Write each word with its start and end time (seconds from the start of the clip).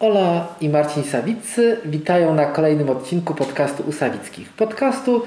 Ola 0.00 0.46
i 0.60 0.68
Marcin 0.68 1.04
Sawiccy 1.04 1.76
witają 1.84 2.34
na 2.34 2.46
kolejnym 2.46 2.90
odcinku 2.90 3.34
podcastu 3.34 3.82
Usawickich. 3.82 4.48
Podcastu, 4.48 5.22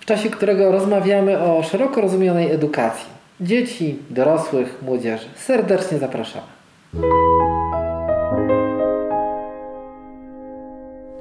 w 0.00 0.04
czasie 0.04 0.30
którego 0.30 0.72
rozmawiamy 0.72 1.38
o 1.38 1.62
szeroko 1.62 2.00
rozumianej 2.00 2.52
edukacji 2.52 3.06
dzieci, 3.40 3.98
dorosłych, 4.10 4.82
młodzieży. 4.82 5.26
Serdecznie 5.36 5.98
zapraszamy. 5.98 6.46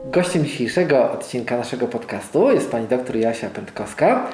Gościem 0.05 0.45
dzisiejszego 0.45 1.11
odcinka 1.11 1.57
naszego 1.57 1.87
podcastu 1.87 2.51
jest 2.51 2.71
pani 2.71 2.87
doktor 2.87 3.15
Jasia 3.15 3.49
Pętkowska, 3.49 4.29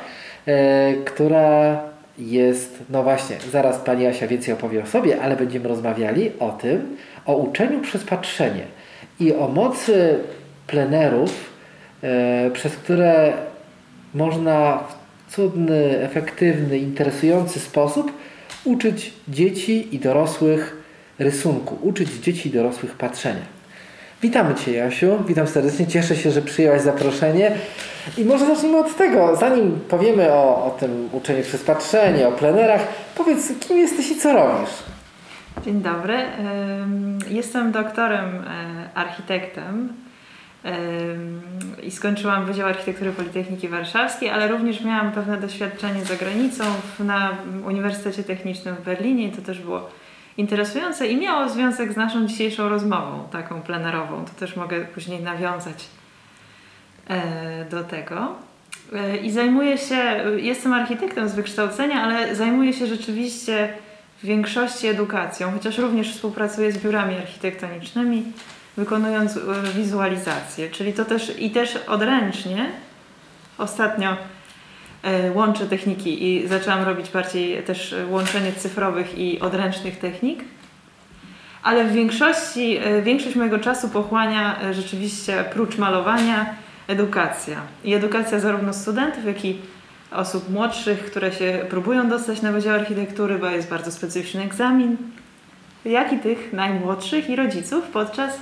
e, 0.46 0.94
która 0.94 1.80
jest, 2.18 2.84
no 2.90 3.04
właśnie, 3.04 3.36
zaraz 3.52 3.78
pani 3.78 4.04
Jasia 4.04 4.28
więcej 4.28 4.54
opowie 4.54 4.84
o 4.84 4.86
sobie, 4.86 5.22
ale 5.22 5.36
będziemy 5.36 5.68
rozmawiali 5.68 6.32
o 6.40 6.50
tym, 6.50 6.98
o 7.26 7.36
uczeniu 7.36 7.82
przez 7.82 8.04
patrzenie 8.04 8.64
i 9.20 9.34
o 9.34 9.48
mocy 9.48 10.20
plenerów, 10.68 11.50
e, 12.04 12.52
przez 12.54 12.76
które 12.76 13.34
można 14.14 14.84
w 15.28 15.36
cudny, 15.36 16.00
efektywny, 16.02 16.78
interesujący 16.78 17.60
sposób 17.60 18.12
uczyć 18.64 19.14
dzieci 19.28 19.96
i 19.96 20.00
dorosłych 20.00 20.78
rysunku, 21.20 21.78
uczyć 21.82 22.10
dzieci 22.10 22.50
i 22.50 22.52
dorosłych 22.52 22.92
patrzenia. 22.92 23.46
Witamy 24.22 24.56
Cię, 24.56 24.72
Jasiu. 24.72 25.24
Witam 25.28 25.48
serdecznie. 25.48 25.88
Cieszę 25.88 26.16
się, 26.16 26.32
że 26.32 26.42
przyjęłaś 26.42 26.82
zaproszenie. 26.82 27.52
I 28.18 28.26
może 28.26 28.46
zacznijmy 28.46 28.78
od 28.78 28.96
tego. 28.96 29.36
Zanim 29.36 29.80
powiemy 29.90 30.34
o, 30.34 30.66
o 30.66 30.70
tym 30.80 31.10
uczeniu 31.12 31.44
przez 31.44 31.64
patrzenie, 31.64 32.28
o 32.28 32.32
plenerach, 32.32 32.82
powiedz, 33.16 33.54
kim 33.60 33.78
jesteś 33.78 34.12
i 34.12 34.16
co 34.16 34.34
robisz? 34.34 34.70
Dzień 35.66 35.82
dobry. 35.82 36.18
Jestem 37.30 37.72
doktorem 37.72 38.26
e, 38.28 38.98
architektem 38.98 39.94
i 41.84 41.92
skończyłam 41.92 42.46
Wydział 42.46 42.68
Architektury 42.68 43.12
Politechniki 43.12 43.70
Warszawskiej, 43.70 44.30
ale 44.30 44.48
również 44.48 44.84
miałam 44.84 45.12
pewne 45.12 45.38
doświadczenie 45.38 46.06
za 46.06 46.16
granicą 46.16 46.64
na 47.00 47.30
Uniwersytecie 47.68 48.24
Technicznym 48.24 48.76
w 48.76 48.82
Berlinie. 48.82 49.32
To 49.32 49.42
też 49.42 49.60
było 49.60 49.90
interesujące 50.38 51.08
i 51.08 51.18
miało 51.18 51.50
związek 51.50 51.94
z 51.94 51.96
naszą 51.96 52.28
dzisiejszą 52.28 52.70
rozmową, 52.70 53.28
taką 53.32 53.62
plenerową. 53.62 54.26
To 54.26 54.32
też 54.40 54.56
mogę 54.56 54.86
później 54.86 55.24
nawiązać 55.24 55.88
do 57.72 57.84
tego. 57.84 58.36
E, 58.94 59.18
I 59.18 59.32
zajmuję 59.32 59.78
się, 59.78 59.96
jestem 60.38 60.74
architektem 60.74 61.30
z 61.30 61.36
wykształcenia, 61.36 62.02
ale 62.02 62.36
zajmuję 62.36 62.74
się 62.74 62.88
rzeczywiście 62.88 63.74
w 64.24 64.26
większości 64.26 64.88
edukacją, 64.88 65.52
chociaż 65.52 65.78
również 65.78 66.14
współpracuję 66.14 66.72
z 66.72 66.78
biurami 66.78 67.16
architektonicznymi, 67.16 68.24
wykonując 68.78 69.38
e, 69.38 69.42
wizualizację, 69.76 70.70
czyli 70.70 70.94
to 70.94 71.06
też 71.06 71.40
i 71.40 71.52
też 71.52 71.76
odręcznie. 71.88 72.66
Ostatnio 73.58 74.18
E, 75.04 75.32
łączę 75.32 75.66
techniki 75.66 76.24
i 76.28 76.48
zaczęłam 76.48 76.84
robić 76.84 77.10
bardziej 77.10 77.64
też 77.64 77.96
łączenie 78.10 78.52
cyfrowych 78.52 79.18
i 79.18 79.40
odręcznych 79.40 80.00
technik. 80.00 80.40
Ale 81.64 81.86
w 81.86 81.92
większości, 81.92 82.78
e, 82.78 83.02
większość 83.02 83.36
mojego 83.36 83.60
czasu 83.60 83.90
pochłania 83.90 84.62
e, 84.62 84.74
rzeczywiście 84.74 85.44
prócz 85.54 85.78
malowania 85.78 86.56
edukacja. 86.88 87.62
I 87.84 87.94
edukacja 87.94 88.40
zarówno 88.40 88.74
studentów, 88.74 89.26
jak 89.26 89.46
i 89.46 89.62
osób 90.12 90.50
młodszych, 90.50 91.06
które 91.06 91.32
się 91.32 91.66
próbują 91.70 92.10
dostać 92.10 92.42
na 92.42 92.52
Wydział 92.52 92.76
Architektury, 92.76 93.40
bo 93.40 93.50
jest 93.50 93.70
bardzo 93.70 93.92
specyficzny 93.92 94.44
egzamin, 94.44 94.98
jak 95.86 96.14
i 96.14 96.18
tych 96.18 96.54
najmłodszych 96.54 97.30
i 97.30 97.36
rodziców 97.36 97.84
podczas 97.94 98.40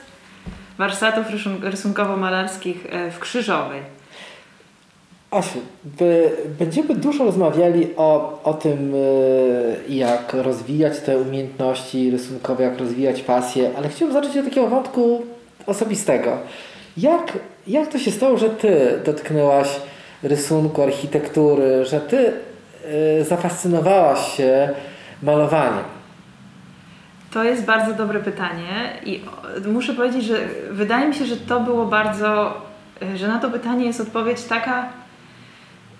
warsztatów 0.77 1.25
rysunkowo-malarskich 1.61 2.87
w 3.11 3.19
Krzyżowej. 3.19 3.81
Asiu, 5.31 5.59
będziemy 6.59 6.95
dużo 6.95 7.23
rozmawiali 7.25 7.87
o, 7.97 8.39
o 8.43 8.53
tym, 8.53 8.93
e, 8.95 9.93
jak 9.93 10.33
rozwijać 10.33 10.99
te 10.99 11.17
umiejętności 11.17 12.11
rysunkowe, 12.11 12.63
jak 12.63 12.79
rozwijać 12.79 13.21
pasję, 13.21 13.71
ale 13.77 13.89
chciałbym 13.89 14.13
zacząć 14.13 14.37
od 14.37 14.45
takiego 14.45 14.67
wątku 14.67 15.21
osobistego. 15.65 16.37
Jak, 16.97 17.33
jak 17.67 17.87
to 17.87 17.99
się 17.99 18.11
stało, 18.11 18.37
że 18.37 18.49
Ty 18.49 19.01
dotknęłaś 19.05 19.67
rysunku, 20.23 20.83
architektury, 20.83 21.85
że 21.85 22.01
Ty 22.01 22.33
e, 23.19 23.23
zafascynowałaś 23.23 24.37
się 24.37 24.69
malowaniem? 25.23 25.83
To 27.31 27.43
jest 27.43 27.65
bardzo 27.65 27.93
dobre 27.93 28.19
pytanie 28.19 28.99
i 29.05 29.21
muszę 29.65 29.93
powiedzieć, 29.93 30.23
że 30.23 30.37
wydaje 30.71 31.07
mi 31.07 31.15
się, 31.15 31.25
że 31.25 31.37
to 31.37 31.59
było 31.59 31.85
bardzo, 31.85 32.53
że 33.15 33.27
na 33.27 33.39
to 33.39 33.49
pytanie 33.49 33.85
jest 33.85 34.01
odpowiedź 34.01 34.43
taka 34.43 35.01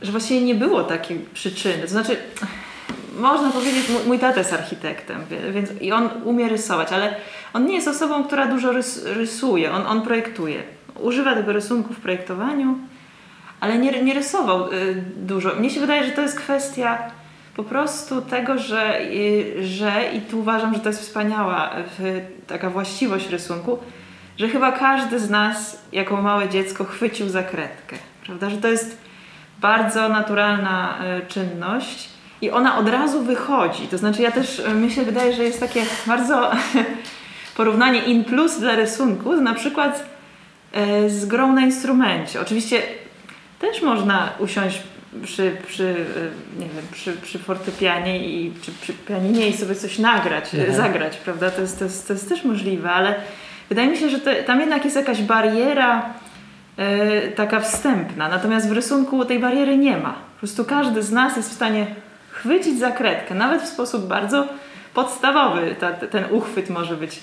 że 0.02 0.12
właściwie 0.12 0.42
nie 0.42 0.56
było 0.56 0.84
takiej 0.84 1.20
przyczyny. 1.34 1.84
To 1.84 1.88
znaczy, 1.88 2.18
można 3.16 3.52
powiedzieć, 3.52 3.86
mój 4.08 4.20
tata 4.20 4.40
jest 4.40 4.54
architektem, 4.54 5.24
więc 5.52 5.70
i 5.82 5.92
on 5.92 6.10
umie 6.24 6.50
rysować, 6.50 6.92
ale 6.92 7.16
on 7.54 7.66
nie 7.66 7.76
jest 7.76 7.88
osobą, 7.88 8.24
która 8.24 8.46
dużo 8.46 8.72
rys, 8.72 9.06
rysuje, 9.06 9.72
on, 9.72 9.88
on 9.88 10.02
projektuje. 10.02 10.64
Używa 11.00 11.36
tego 11.36 11.54
rysunku 11.54 11.94
w 11.94 12.00
projektowaniu, 12.00 12.78
ale 13.60 13.78
nie, 13.78 14.04
nie 14.04 14.14
rysował 14.14 14.74
y, 14.74 15.04
dużo. 15.18 15.56
Mnie 15.56 15.70
się 15.70 15.80
wydaje, 15.80 16.04
że 16.04 16.12
to 16.12 16.22
jest 16.22 16.40
kwestia 16.40 16.98
po 17.56 17.64
prostu 17.64 18.22
tego, 18.22 18.58
że, 18.58 19.02
y, 19.02 19.68
że 19.68 19.92
i 20.14 20.22
tu 20.22 20.40
uważam, 20.40 20.74
że 20.74 20.80
to 20.80 20.90
jest 20.90 21.02
wspaniała 21.02 21.72
y, 22.00 22.26
taka 22.48 22.70
właściwość 22.70 23.30
rysunku, 23.30 23.80
że 24.38 24.50
chyba 24.50 24.72
każdy 24.72 25.20
z 25.20 25.30
nas 25.30 25.82
jako 25.92 26.22
małe 26.22 26.50
dziecko 26.50 26.84
chwycił 26.86 27.30
za 27.30 27.44
kredkę, 27.44 27.96
prawda, 28.26 28.50
że 28.50 28.58
to 28.58 28.68
jest 28.68 28.98
bardzo 29.60 30.10
naturalna 30.10 30.98
czynność 31.28 32.10
i 32.42 32.52
ona 32.52 32.78
od 32.78 32.90
razu 32.90 33.24
wychodzi. 33.24 33.88
To 33.88 33.98
znaczy, 33.98 34.22
ja 34.22 34.32
też 34.32 34.62
mi 34.76 34.92
się 34.92 35.04
wydaje, 35.04 35.34
że 35.34 35.44
jest 35.44 35.60
takie 35.60 35.84
bardzo 36.08 36.52
porównanie 37.58 38.00
in 38.00 38.24
plus 38.24 38.60
dla 38.60 38.76
rysunku, 38.76 39.42
na 39.42 39.54
przykład 39.54 40.11
z 41.08 41.26
grą 41.26 41.54
na 41.54 41.62
instrumencie. 41.62 42.42
Oczywiście 42.42 42.82
też 43.60 43.82
można 43.82 44.30
usiąść 44.40 44.80
przy, 45.24 45.58
przy, 45.68 45.96
nie 46.60 46.66
wiem, 46.66 46.86
przy, 46.92 47.14
przy 47.14 47.40
fortepianie 47.40 48.20
i 48.28 48.54
czy 48.62 48.72
przy 48.82 48.94
pianinie 48.94 49.50
i 49.50 49.58
sobie 49.58 49.76
coś 49.76 50.00
nagrać, 50.00 50.56
mhm. 50.56 50.76
zagrać, 50.76 51.18
prawda? 51.18 51.52
To 51.52 51.62
jest, 51.62 51.80
to, 51.80 51.86
jest, 51.86 52.08
to 52.08 52.14
jest 52.14 52.30
też 52.30 52.44
możliwe, 52.44 52.92
ale 52.92 53.16
wydaje 53.70 53.88
mi 53.88 53.98
się, 53.98 54.10
że 54.10 54.20
to, 54.20 54.32
tam 54.46 54.60
jednak 54.60 54.84
jest 54.84 54.96
jakaś 54.96 55.22
bariera 55.22 56.14
E, 56.78 57.28
taka 57.28 57.60
wstępna. 57.60 58.30
Natomiast 58.30 58.70
w 58.70 58.72
rysunku 58.72 59.26
tej 59.26 59.40
bariery 59.40 59.78
nie 59.78 59.98
ma. 59.98 60.14
Po 60.14 60.40
prostu 60.40 60.66
każdy 60.66 61.04
z 61.04 61.12
nas 61.12 61.38
jest 61.38 61.50
w 61.50 61.54
stanie 61.54 61.88
chwycić 62.30 62.80
za 62.80 62.92
kredkę, 62.92 63.36
nawet 63.36 63.62
w 63.62 63.68
sposób 63.68 64.08
bardzo 64.08 64.48
podstawowy 64.94 65.76
ta, 65.80 65.92
ten 65.92 66.24
uchwyt 66.32 66.70
może 66.70 66.96
być 66.96 67.20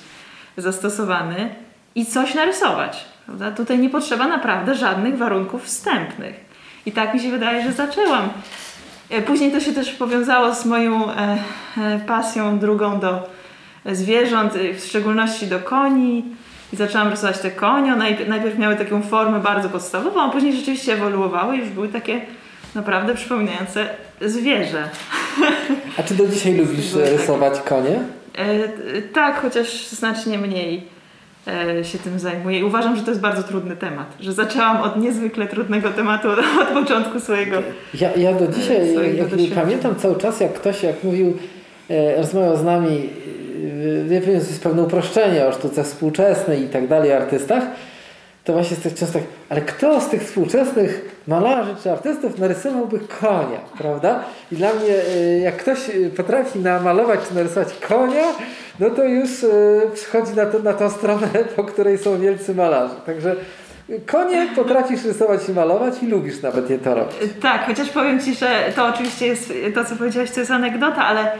zastosowany 0.57 1.55
i 1.99 2.07
coś 2.07 2.35
narysować. 2.35 3.05
Prawda? 3.27 3.51
Tutaj 3.51 3.79
nie 3.79 3.91
potrzeba 3.91 4.29
naprawdę 4.29 4.75
żadnych 4.75 5.19
warunków 5.19 5.65
wstępnych. 5.65 6.35
I 6.87 6.93
tak 6.93 7.15
mi 7.15 7.21
się 7.21 7.31
wydaje, 7.31 7.63
że 7.63 7.73
zaczęłam. 7.73 8.29
E, 9.11 9.23
później 9.23 9.53
to 9.53 9.61
się 9.61 9.73
też 9.73 9.91
powiązało 9.91 10.55
z 10.55 10.65
moją 10.65 11.11
e, 11.11 11.39
e, 11.79 12.01
pasją 12.07 12.59
drugą 12.59 13.01
do 13.01 13.29
zwierząt, 13.87 14.53
w 14.79 14.85
szczególności 14.85 15.47
do 15.47 15.59
koni. 15.59 16.25
I 16.73 16.77
zaczęłam 16.77 17.09
rysować 17.09 17.39
te 17.39 17.51
konie. 17.51 17.97
Najpierw, 17.97 18.29
najpierw 18.29 18.59
miały 18.59 18.77
taką 18.77 19.03
formę 19.03 19.41
bardzo 19.41 19.69
podstawową, 19.69 20.23
a 20.23 20.29
później 20.29 20.53
rzeczywiście 20.57 20.93
ewoluowały 20.93 21.57
i 21.57 21.61
już 21.61 21.69
były 21.69 21.89
takie 21.89 22.21
naprawdę 22.75 23.15
przypominające 23.15 23.89
zwierzę. 24.21 24.89
A 25.99 26.03
czy 26.03 26.15
do 26.15 26.27
dzisiaj 26.27 26.55
lubisz 26.61 26.95
rysować 26.95 27.61
konie? 27.61 28.01
E, 28.35 29.03
tak, 29.03 29.41
chociaż 29.43 29.87
znacznie 29.87 30.39
mniej 30.39 30.77
e, 30.77 30.98
się 31.85 31.99
tym 31.99 32.19
zajmuję. 32.19 32.59
I 32.59 32.65
uważam, 32.65 32.97
że 32.97 33.03
to 33.03 33.11
jest 33.11 33.21
bardzo 33.21 33.43
trudny 33.43 33.77
temat, 33.77 34.17
że 34.21 34.33
zaczęłam 34.33 34.83
od 34.83 35.01
niezwykle 35.01 35.47
trudnego 35.47 35.91
tematu 35.91 36.29
od, 36.33 36.39
początku 36.75 37.21
swojego 37.21 37.57
Ja, 38.01 38.15
ja 38.17 38.33
do 38.33 38.47
dzisiaj, 38.47 38.97
pamiętam 39.55 39.95
cały 39.97 40.17
czas, 40.17 40.41
jak 40.41 40.53
ktoś 40.53 40.83
jak 40.83 41.05
mówił, 41.05 41.37
e, 41.91 42.17
rozmawiał 42.17 42.57
z 42.57 42.65
nami 42.65 43.09
nie 44.11 44.21
wiem, 44.21 44.35
jest 44.35 44.63
pewne 44.63 44.83
uproszczenie 44.83 45.47
o 45.47 45.53
sztuce 45.53 45.85
współczesnej 45.85 46.65
i 46.65 46.69
tak 46.69 46.89
dalej, 46.89 47.13
artystach, 47.13 47.65
to 48.49 48.53
właśnie 48.53 48.77
jest 48.85 48.99
często 48.99 49.19
tak, 49.19 49.29
ale 49.49 49.61
kto 49.61 50.01
z 50.01 50.09
tych 50.09 50.23
współczesnych 50.23 51.21
malarzy 51.27 51.75
czy 51.83 51.93
artystów 51.93 52.39
narysowałby 52.39 53.01
konia, 53.21 53.59
prawda? 53.79 54.25
I 54.53 54.57
dla 54.57 54.75
mnie, 54.75 54.95
y, 55.17 55.41
jak 55.41 55.57
ktoś 55.57 55.79
potrafi 56.17 56.59
namalować 56.59 57.21
czy 57.29 57.35
narysować 57.35 57.69
konia, 57.89 58.25
no 58.81 58.91
to 58.91 59.05
już 59.05 59.43
y, 59.43 59.81
przychodzi 59.95 60.33
na, 60.35 60.47
to, 60.47 60.59
na 60.59 60.73
tą 60.73 60.91
stronę, 60.91 61.29
po 61.57 61.65
której 61.65 61.99
są 61.99 62.21
wielcy 62.21 62.55
malarze. 62.55 62.95
Także 63.07 63.37
Konie 64.07 64.49
potrafisz 64.57 65.05
rysować 65.05 65.49
i 65.49 65.53
malować 65.53 66.03
i 66.03 66.07
lubisz 66.07 66.43
nawet 66.43 66.71
je 66.71 66.79
to 66.79 66.95
robić. 66.95 67.17
Tak, 67.43 67.67
chociaż 67.67 67.89
powiem 67.89 68.21
Ci, 68.21 68.35
że 68.35 68.73
to 68.77 68.87
oczywiście 68.87 69.27
jest, 69.27 69.53
to 69.75 69.85
co 69.85 69.97
powiedziałeś, 69.97 70.31
to 70.31 70.41
jest 70.41 70.53
anegdota, 70.53 71.05
ale 71.07 71.31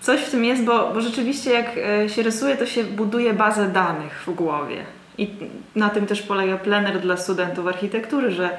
Coś 0.00 0.20
w 0.20 0.30
tym 0.30 0.44
jest, 0.44 0.64
bo, 0.64 0.90
bo 0.94 1.00
rzeczywiście 1.00 1.50
jak 1.50 1.66
e, 1.76 2.08
się 2.08 2.22
rysuje, 2.22 2.56
to 2.56 2.66
się 2.66 2.84
buduje 2.84 3.32
bazę 3.32 3.68
danych 3.68 4.22
w 4.26 4.34
głowie. 4.34 4.84
I 5.18 5.28
na 5.76 5.90
tym 5.90 6.06
też 6.06 6.22
polega 6.22 6.56
plener 6.56 7.00
dla 7.00 7.16
studentów 7.16 7.66
architektury, 7.66 8.30
że 8.30 8.50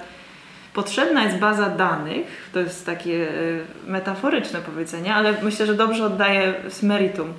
potrzebna 0.74 1.24
jest 1.24 1.38
baza 1.38 1.70
danych, 1.70 2.50
to 2.54 2.60
jest 2.60 2.86
takie 2.86 3.30
e, 3.30 3.32
metaforyczne 3.88 4.60
powiedzenie, 4.60 5.16
ale 5.16 5.34
myślę, 5.44 5.66
że 5.66 5.74
dobrze 5.74 6.06
oddaje 6.06 6.54
meritum, 6.84 7.34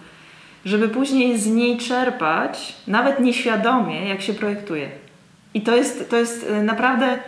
żeby 0.65 0.89
później 0.89 1.39
z 1.39 1.47
niej 1.47 1.79
czerpać, 1.79 2.77
nawet 2.87 3.21
nieświadomie, 3.21 4.09
jak 4.09 4.23
się 4.23 4.35
projektuje. 4.35 4.89
I 5.55 5.61
to 5.61 5.77
jest, 5.77 6.11
to 6.11 6.17
jest 6.17 6.47
e, 6.51 6.63
naprawdę, 6.63 7.19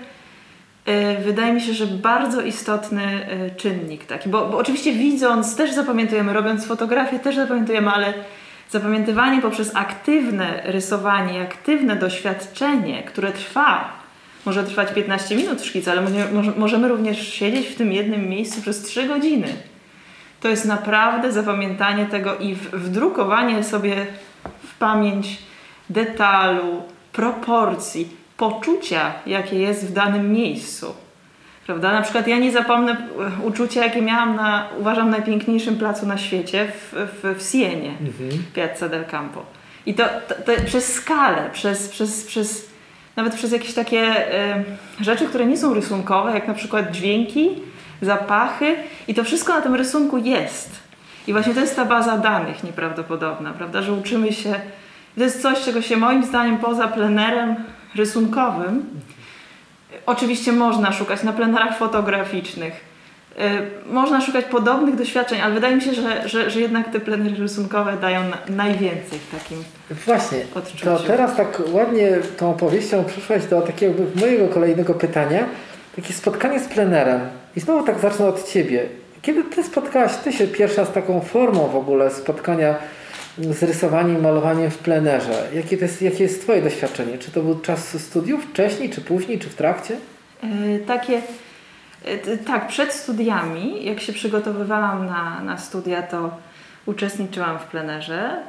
e, 0.86 1.18
wydaje 1.18 1.52
mi 1.52 1.60
się, 1.60 1.72
że 1.74 1.86
bardzo 1.86 2.42
istotny 2.42 3.26
czynnik 3.56 4.06
taki, 4.06 4.28
bo, 4.28 4.46
bo 4.46 4.58
oczywiście 4.58 4.92
widząc 4.92 5.56
też 5.56 5.72
zapamiętujemy, 5.72 6.32
robiąc 6.32 6.66
fotografię 6.66 7.18
też 7.18 7.36
zapamiętujemy, 7.36 7.90
ale 7.90 8.14
zapamiętywanie 8.70 9.42
poprzez 9.42 9.76
aktywne 9.76 10.62
rysowanie, 10.64 11.42
aktywne 11.42 11.96
doświadczenie, 11.96 13.02
które 13.02 13.32
trwa 13.32 13.92
może 14.46 14.64
trwać 14.64 14.92
15 14.92 15.36
minut 15.36 15.64
szkic, 15.64 15.88
ale 15.88 16.00
może- 16.00 16.52
możemy 16.56 16.88
również 16.88 17.32
siedzieć 17.32 17.66
w 17.66 17.74
tym 17.76 17.92
jednym 17.92 18.28
miejscu 18.28 18.62
przez 18.62 18.82
3 18.82 19.06
godziny. 19.08 19.48
To 20.40 20.48
jest 20.48 20.64
naprawdę 20.64 21.32
zapamiętanie 21.32 22.06
tego 22.06 22.36
i 22.36 22.54
w- 22.54 22.70
wdrukowanie 22.70 23.64
sobie 23.64 24.06
w 24.64 24.78
pamięć 24.78 25.38
detalu, 25.90 26.82
proporcji, 27.12 28.08
poczucia, 28.36 29.12
jakie 29.26 29.58
jest 29.58 29.86
w 29.86 29.92
danym 29.92 30.32
miejscu. 30.32 30.94
Prawda? 31.68 31.92
Na 31.92 32.02
przykład 32.02 32.26
ja 32.26 32.38
nie 32.38 32.52
zapomnę 32.52 32.92
e, 32.92 33.46
uczucia, 33.46 33.84
jakie 33.84 34.02
miałam 34.02 34.36
na, 34.36 34.68
uważam, 34.78 35.10
najpiękniejszym 35.10 35.76
placu 35.76 36.06
na 36.06 36.18
świecie 36.18 36.72
w, 36.72 36.94
w, 37.22 37.38
w 37.38 37.52
Sienie. 37.52 37.94
Piazza 38.54 38.88
del 38.88 39.04
Campo. 39.04 39.46
I 39.86 39.94
to, 39.94 40.04
to, 40.28 40.34
to 40.34 40.62
przez 40.66 40.92
skalę, 40.92 41.50
przez, 41.52 41.88
przez, 41.88 42.24
przez, 42.24 42.70
nawet 43.16 43.34
przez 43.34 43.52
jakieś 43.52 43.74
takie 43.74 44.00
e, 44.34 44.64
rzeczy, 45.00 45.26
które 45.26 45.46
nie 45.46 45.56
są 45.56 45.74
rysunkowe, 45.74 46.32
jak 46.32 46.48
na 46.48 46.54
przykład 46.54 46.90
dźwięki, 46.90 47.50
zapachy 48.02 48.76
i 49.08 49.14
to 49.14 49.24
wszystko 49.24 49.52
na 49.52 49.60
tym 49.60 49.74
rysunku 49.74 50.18
jest. 50.18 50.70
I 51.26 51.32
właśnie 51.32 51.54
to 51.54 51.60
jest 51.60 51.76
ta 51.76 51.84
baza 51.84 52.18
danych 52.18 52.64
nieprawdopodobna, 52.64 53.52
prawda, 53.52 53.82
że 53.82 53.92
uczymy 53.92 54.32
się, 54.32 54.54
to 55.16 55.24
jest 55.24 55.42
coś, 55.42 55.60
czego 55.60 55.82
się 55.82 55.96
moim 55.96 56.24
zdaniem 56.24 56.58
poza 56.58 56.88
plenerem 56.88 57.56
rysunkowym 57.94 58.84
oczywiście 60.08 60.52
można 60.52 60.92
szukać 60.92 61.22
na 61.22 61.32
plenerach 61.32 61.78
fotograficznych, 61.78 62.88
Y, 63.38 63.92
Można 63.92 64.20
szukać 64.20 64.44
podobnych 64.44 64.96
doświadczeń, 64.96 65.40
ale 65.40 65.54
wydaje 65.54 65.76
mi 65.76 65.82
się, 65.82 65.94
że, 65.94 66.28
że, 66.28 66.50
że 66.50 66.60
jednak 66.60 66.92
te 66.92 67.00
plenery 67.00 67.36
rysunkowe 67.36 67.96
dają 67.96 68.20
na, 68.24 68.38
najwięcej 68.64 69.18
w 69.18 69.30
takim. 69.38 69.64
Właśnie, 70.06 70.38
Odczuciu. 70.54 70.84
to 70.84 70.98
teraz 70.98 71.36
tak 71.36 71.62
ładnie 71.72 72.18
tą 72.36 72.50
opowieścią 72.50 73.04
przyszłaś 73.04 73.46
do 73.46 73.60
takiego 73.60 74.02
mojego 74.20 74.48
kolejnego 74.48 74.94
pytania. 74.94 75.44
Takie 75.96 76.12
spotkanie 76.12 76.60
z 76.60 76.68
plenerem. 76.68 77.20
I 77.56 77.60
znowu 77.60 77.86
tak 77.86 77.98
zacznę 77.98 78.26
od 78.26 78.48
Ciebie. 78.48 78.86
Kiedy 79.22 79.44
Ty 79.44 79.62
spotkałaś 79.64 80.16
Ty 80.16 80.32
się 80.32 80.46
pierwszy 80.46 80.76
raz 80.76 80.88
z 80.88 80.92
taką 80.92 81.20
formą 81.20 81.68
w 81.68 81.76
ogóle 81.76 82.10
spotkania 82.10 82.74
z 83.38 83.62
rysowaniem 83.62 84.22
malowaniem 84.22 84.70
w 84.70 84.78
plenerze? 84.78 85.48
Jakie, 85.54 85.76
to 85.76 85.84
jest, 85.84 86.02
jakie 86.02 86.22
jest 86.22 86.42
Twoje 86.42 86.62
doświadczenie? 86.62 87.18
Czy 87.18 87.30
to 87.30 87.40
był 87.42 87.58
czas 87.60 88.02
studiów 88.02 88.44
wcześniej, 88.44 88.90
czy 88.90 89.00
później, 89.00 89.38
czy 89.38 89.48
w 89.48 89.54
trakcie? 89.54 89.96
Y, 90.44 90.84
Takie. 90.86 91.22
y, 92.08 92.18
t- 92.18 92.38
Tak, 92.38 92.68
przed 92.68 92.92
studiami, 92.92 93.84
jak 93.84 94.00
się 94.00 94.12
przygotowywałam 94.12 95.06
na, 95.06 95.40
na 95.40 95.58
studia, 95.58 96.02
to 96.02 96.30
uczestniczyłam 96.86 97.58
w 97.58 97.62
plenerze, 97.64 98.42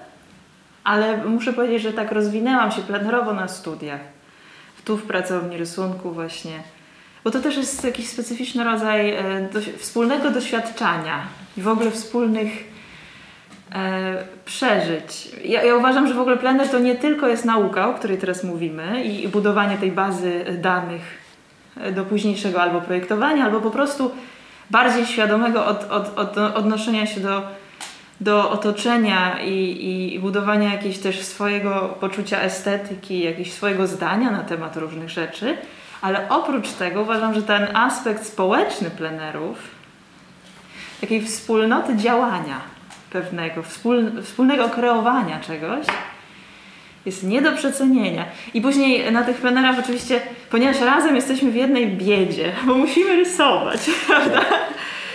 ale 0.83 1.17
muszę 1.17 1.53
powiedzieć, 1.53 1.81
że 1.81 1.93
tak 1.93 2.11
rozwinęłam 2.11 2.71
się 2.71 2.81
plenerowo 2.81 3.33
na 3.33 3.47
studiach. 3.47 3.99
Tu 4.85 4.97
w 4.97 5.03
pracowni 5.03 5.57
rysunku, 5.57 6.11
właśnie. 6.11 6.51
Bo 7.23 7.31
to 7.31 7.39
też 7.39 7.57
jest 7.57 7.83
jakiś 7.83 8.09
specyficzny 8.09 8.63
rodzaj 8.63 9.09
e, 9.13 9.23
doś- 9.53 9.73
wspólnego 9.77 10.31
doświadczania 10.31 11.21
i 11.57 11.61
w 11.61 11.67
ogóle 11.67 11.91
wspólnych 11.91 12.49
przeżyć. 14.45 15.29
Ja, 15.45 15.63
ja 15.63 15.75
uważam, 15.75 16.07
że 16.07 16.13
w 16.13 16.19
ogóle 16.19 16.37
plener 16.37 16.69
to 16.69 16.79
nie 16.79 16.95
tylko 16.95 17.27
jest 17.27 17.45
nauka, 17.45 17.89
o 17.89 17.93
której 17.93 18.17
teraz 18.17 18.43
mówimy, 18.43 19.03
i, 19.03 19.23
i 19.23 19.27
budowanie 19.27 19.77
tej 19.77 19.91
bazy 19.91 20.45
danych 20.61 21.01
e, 21.81 21.91
do 21.91 22.05
późniejszego 22.05 22.61
albo 22.61 22.81
projektowania, 22.81 23.45
albo 23.45 23.61
po 23.61 23.71
prostu 23.71 24.11
bardziej 24.69 25.05
świadomego 25.05 25.65
od, 25.65 25.83
od, 25.91 26.19
od, 26.19 26.37
odnoszenia 26.37 27.05
się 27.05 27.21
do, 27.21 27.41
do 28.21 28.51
otoczenia 28.51 29.39
i, 29.41 30.13
i 30.15 30.19
budowania 30.19 30.73
jakiegoś 30.73 30.97
też 30.99 31.23
swojego 31.23 31.97
poczucia 31.99 32.41
estetyki, 32.41 33.19
jakiegoś 33.19 33.53
swojego 33.53 33.87
zdania 33.87 34.31
na 34.31 34.43
temat 34.43 34.77
różnych 34.77 35.09
rzeczy. 35.09 35.57
Ale 36.01 36.29
oprócz 36.29 36.69
tego 36.69 37.01
uważam, 37.01 37.33
że 37.33 37.41
ten 37.41 37.75
aspekt 37.75 38.25
społeczny 38.25 38.89
plenerów, 38.89 39.57
takiej 41.01 41.21
wspólnoty 41.21 41.95
działania 41.95 42.78
pewnego, 43.11 43.63
wspól, 43.63 44.11
wspólnego 44.23 44.69
kreowania 44.69 45.39
czegoś, 45.39 45.85
jest 47.05 47.23
nie 47.23 47.41
do 47.41 47.51
przecenienia. 47.51 48.25
I 48.53 48.61
później 48.61 49.11
na 49.11 49.23
tych 49.23 49.37
plenerach 49.37 49.79
oczywiście, 49.79 50.21
ponieważ 50.49 50.81
razem 50.81 51.15
jesteśmy 51.15 51.51
w 51.51 51.55
jednej 51.55 51.87
biedzie, 51.87 52.51
bo 52.65 52.75
musimy 52.75 53.15
rysować, 53.15 53.79
prawda? 54.07 54.41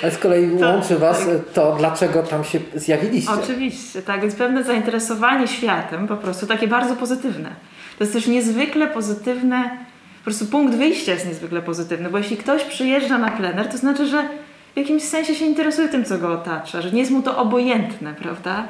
Ale 0.03 0.13
z 0.13 0.19
kolei 0.19 0.59
To- 0.61 0.67
łączy 0.69 0.99
Was 0.99 1.27
to, 1.55 1.77
dlaczego 1.79 2.23
tam 2.23 2.45
się 2.45 2.59
zjawiliście. 2.75 3.33
Oczywiście, 3.33 4.03
tak, 4.03 4.21
więc 4.21 4.35
pewne 4.35 4.65
zainteresowanie 4.65 5.49
światem 5.49 6.09
po 6.09 6.17
prostu 6.17 6.47
takie 6.47 6.69
bardzo 6.69 6.97
pozytywne. 6.97 7.51
To 7.99 8.05
jest 8.05 8.13
też 8.13 8.27
niezwykle 8.27 8.87
pozytywne, 8.87 9.71
po 10.19 10.25
prostu 10.25 10.47
punkt 10.47 10.75
wyjścia 10.75 11.13
jest 11.13 11.27
niezwykle 11.27 11.63
pozytywny, 11.63 12.11
bo 12.11 12.19
jeśli 12.19 12.37
ktoś 12.37 12.65
przyjeżdża 12.65 13.19
na 13.19 13.31
plener, 13.31 13.69
to 13.69 13.79
znaczy, 13.79 14.07
że 14.07 14.29
w 14.75 14.77
jakimś 14.77 15.03
sensie 15.03 15.35
się 15.35 15.45
interesuje 15.45 15.89
tym, 15.89 16.05
co 16.05 16.19
go 16.19 16.33
otacza, 16.33 16.83
że 16.83 16.91
nie 16.91 17.01
jest 17.01 17.13
mu 17.13 17.23
to 17.23 17.39
obojętne, 17.39 18.15
prawda? 18.15 18.67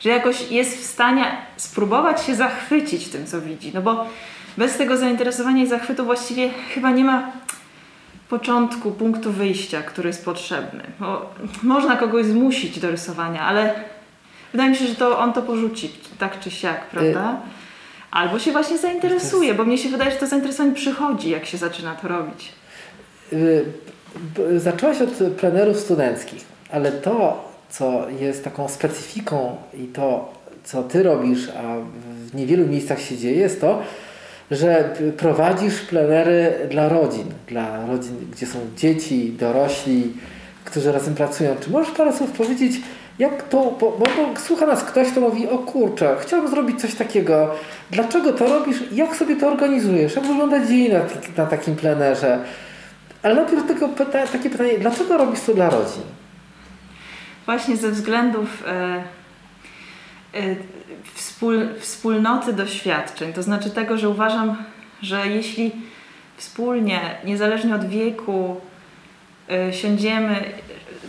Że 0.00 0.10
jakoś 0.10 0.50
jest 0.50 0.78
w 0.78 0.84
stanie 0.84 1.24
spróbować 1.56 2.24
się 2.24 2.34
zachwycić 2.34 3.08
tym, 3.08 3.26
co 3.26 3.40
widzi. 3.40 3.70
No 3.74 3.82
bo 3.82 4.06
bez 4.58 4.76
tego 4.76 4.96
zainteresowania 4.96 5.62
i 5.62 5.66
zachwytu 5.66 6.04
właściwie 6.04 6.50
chyba 6.74 6.90
nie 6.90 7.04
ma 7.04 7.32
początku, 8.28 8.90
punktu 8.90 9.32
wyjścia, 9.32 9.82
który 9.82 10.08
jest 10.08 10.24
potrzebny. 10.24 10.82
Bo 11.00 11.34
można 11.62 11.96
kogoś 11.96 12.26
zmusić 12.26 12.80
do 12.80 12.90
rysowania, 12.90 13.42
ale 13.42 13.74
wydaje 14.52 14.70
mi 14.70 14.76
się, 14.76 14.86
że 14.86 14.94
to 14.94 15.18
on 15.18 15.32
to 15.32 15.42
porzuci, 15.42 15.90
tak 16.18 16.40
czy 16.40 16.50
siak, 16.50 16.86
prawda? 16.86 17.40
Albo 18.10 18.38
się 18.38 18.52
właśnie 18.52 18.78
zainteresuje, 18.78 19.54
bo 19.54 19.64
mnie 19.64 19.78
się 19.78 19.88
wydaje, 19.88 20.10
że 20.10 20.16
to 20.16 20.26
zainteresowanie 20.26 20.74
przychodzi, 20.74 21.30
jak 21.30 21.46
się 21.46 21.58
zaczyna 21.58 21.94
to 21.94 22.08
robić. 22.08 22.52
Zaczęłaś 24.56 25.00
od 25.00 25.36
plenerów 25.36 25.80
studenckich, 25.80 26.44
ale 26.70 26.92
to, 26.92 27.44
co 27.70 28.06
jest 28.20 28.44
taką 28.44 28.68
specyfiką 28.68 29.56
i 29.74 29.86
to, 29.86 30.32
co 30.64 30.82
ty 30.82 31.02
robisz, 31.02 31.48
a 31.48 31.76
w 32.30 32.34
niewielu 32.34 32.66
miejscach 32.66 33.00
się 33.00 33.16
dzieje, 33.16 33.36
jest 33.36 33.60
to, 33.60 33.82
że 34.50 34.94
prowadzisz 35.16 35.80
plenery 35.80 36.52
dla 36.70 36.88
rodzin, 36.88 37.24
dla 37.48 37.86
rodzin, 37.86 38.16
gdzie 38.32 38.46
są 38.46 38.58
dzieci, 38.76 39.36
dorośli, 39.38 40.12
którzy 40.64 40.92
razem 40.92 41.14
pracują. 41.14 41.56
Czy 41.60 41.70
możesz 41.70 41.94
parę 41.94 42.12
słów 42.12 42.30
powiedzieć, 42.30 42.72
jak 43.18 43.48
to, 43.48 43.58
bo, 43.80 43.90
bo, 43.90 43.98
bo 43.98 44.40
słucha 44.40 44.66
nas 44.66 44.84
ktoś, 44.84 45.08
kto 45.08 45.20
mówi, 45.20 45.48
o 45.48 45.58
kurczę, 45.58 46.16
chciałbym 46.20 46.50
zrobić 46.50 46.80
coś 46.80 46.94
takiego, 46.94 47.54
dlaczego 47.90 48.32
to 48.32 48.46
robisz, 48.46 48.76
jak 48.92 49.16
sobie 49.16 49.36
to 49.36 49.48
organizujesz, 49.48 50.16
jak 50.16 50.26
wygląda 50.26 50.66
dzień 50.66 50.92
na, 50.92 51.00
na 51.36 51.46
takim 51.46 51.76
plenerze, 51.76 52.38
ale 53.24 53.34
najpierw 53.34 53.66
tylko 53.66 53.88
pyta, 53.88 54.26
takie 54.26 54.50
pytanie, 54.50 54.78
dlaczego 54.78 55.18
robisz 55.18 55.40
to 55.40 55.54
dla 55.54 55.70
rodzin? 55.70 56.02
Właśnie 57.46 57.76
ze 57.76 57.90
względów 57.90 58.64
e, 58.66 59.02
e, 60.34 60.56
wspól, 61.14 61.68
wspólnoty 61.78 62.52
doświadczeń, 62.52 63.32
to 63.32 63.42
znaczy 63.42 63.70
tego, 63.70 63.98
że 63.98 64.08
uważam, 64.08 64.56
że 65.02 65.26
jeśli 65.26 65.72
wspólnie, 66.36 67.00
niezależnie 67.24 67.74
od 67.74 67.84
wieku, 67.84 68.60
e, 69.50 69.72
siądziemy, 69.72 70.44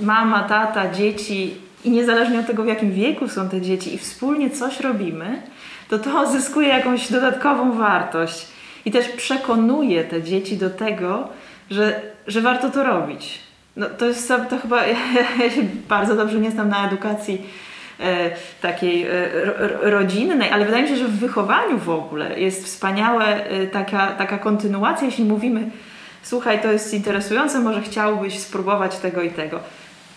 mama, 0.01 0.43
tata, 0.43 0.91
dzieci 0.91 1.55
i 1.83 1.91
niezależnie 1.91 2.39
od 2.39 2.47
tego, 2.47 2.63
w 2.63 2.67
jakim 2.67 2.91
wieku 2.91 3.27
są 3.27 3.49
te 3.49 3.61
dzieci 3.61 3.95
i 3.95 3.97
wspólnie 3.97 4.49
coś 4.49 4.79
robimy, 4.79 5.41
to 5.89 5.99
to 5.99 6.31
zyskuje 6.31 6.67
jakąś 6.67 7.11
dodatkową 7.11 7.77
wartość 7.77 8.47
i 8.85 8.91
też 8.91 9.07
przekonuje 9.07 10.03
te 10.03 10.23
dzieci 10.23 10.57
do 10.57 10.69
tego, 10.69 11.29
że, 11.69 12.01
że 12.27 12.41
warto 12.41 12.69
to 12.69 12.83
robić. 12.83 13.39
No, 13.75 13.85
to 13.97 14.05
jest 14.05 14.27
to, 14.49 14.57
chyba, 14.57 14.85
ja, 14.87 15.49
się 15.49 15.63
bardzo 15.89 16.15
dobrze 16.15 16.39
nie 16.39 16.51
znam 16.51 16.69
na 16.69 16.87
edukacji 16.87 17.41
e, 17.99 18.31
takiej 18.61 19.03
e, 19.03 19.45
ro, 19.45 19.53
ro- 19.57 19.89
rodzinnej, 19.89 20.49
ale 20.51 20.65
wydaje 20.65 20.83
mi 20.83 20.89
się, 20.89 20.97
że 20.97 21.07
w 21.07 21.19
wychowaniu 21.19 21.77
w 21.77 21.89
ogóle 21.89 22.39
jest 22.39 22.65
wspaniałe 22.65 23.45
e, 23.45 23.67
taka, 23.67 24.07
taka 24.07 24.37
kontynuacja, 24.37 25.05
jeśli 25.05 25.25
mówimy 25.25 25.71
słuchaj, 26.25 26.61
to 26.61 26.71
jest 26.71 26.93
interesujące, 26.93 27.59
może 27.59 27.81
chciałbyś 27.81 28.39
spróbować 28.39 28.97
tego 28.97 29.21
i 29.21 29.29
tego. 29.29 29.59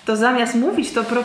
To 0.05 0.17
zamiast 0.17 0.55
mówić, 0.55 0.93
to 0.93 1.05
pro, 1.05 1.25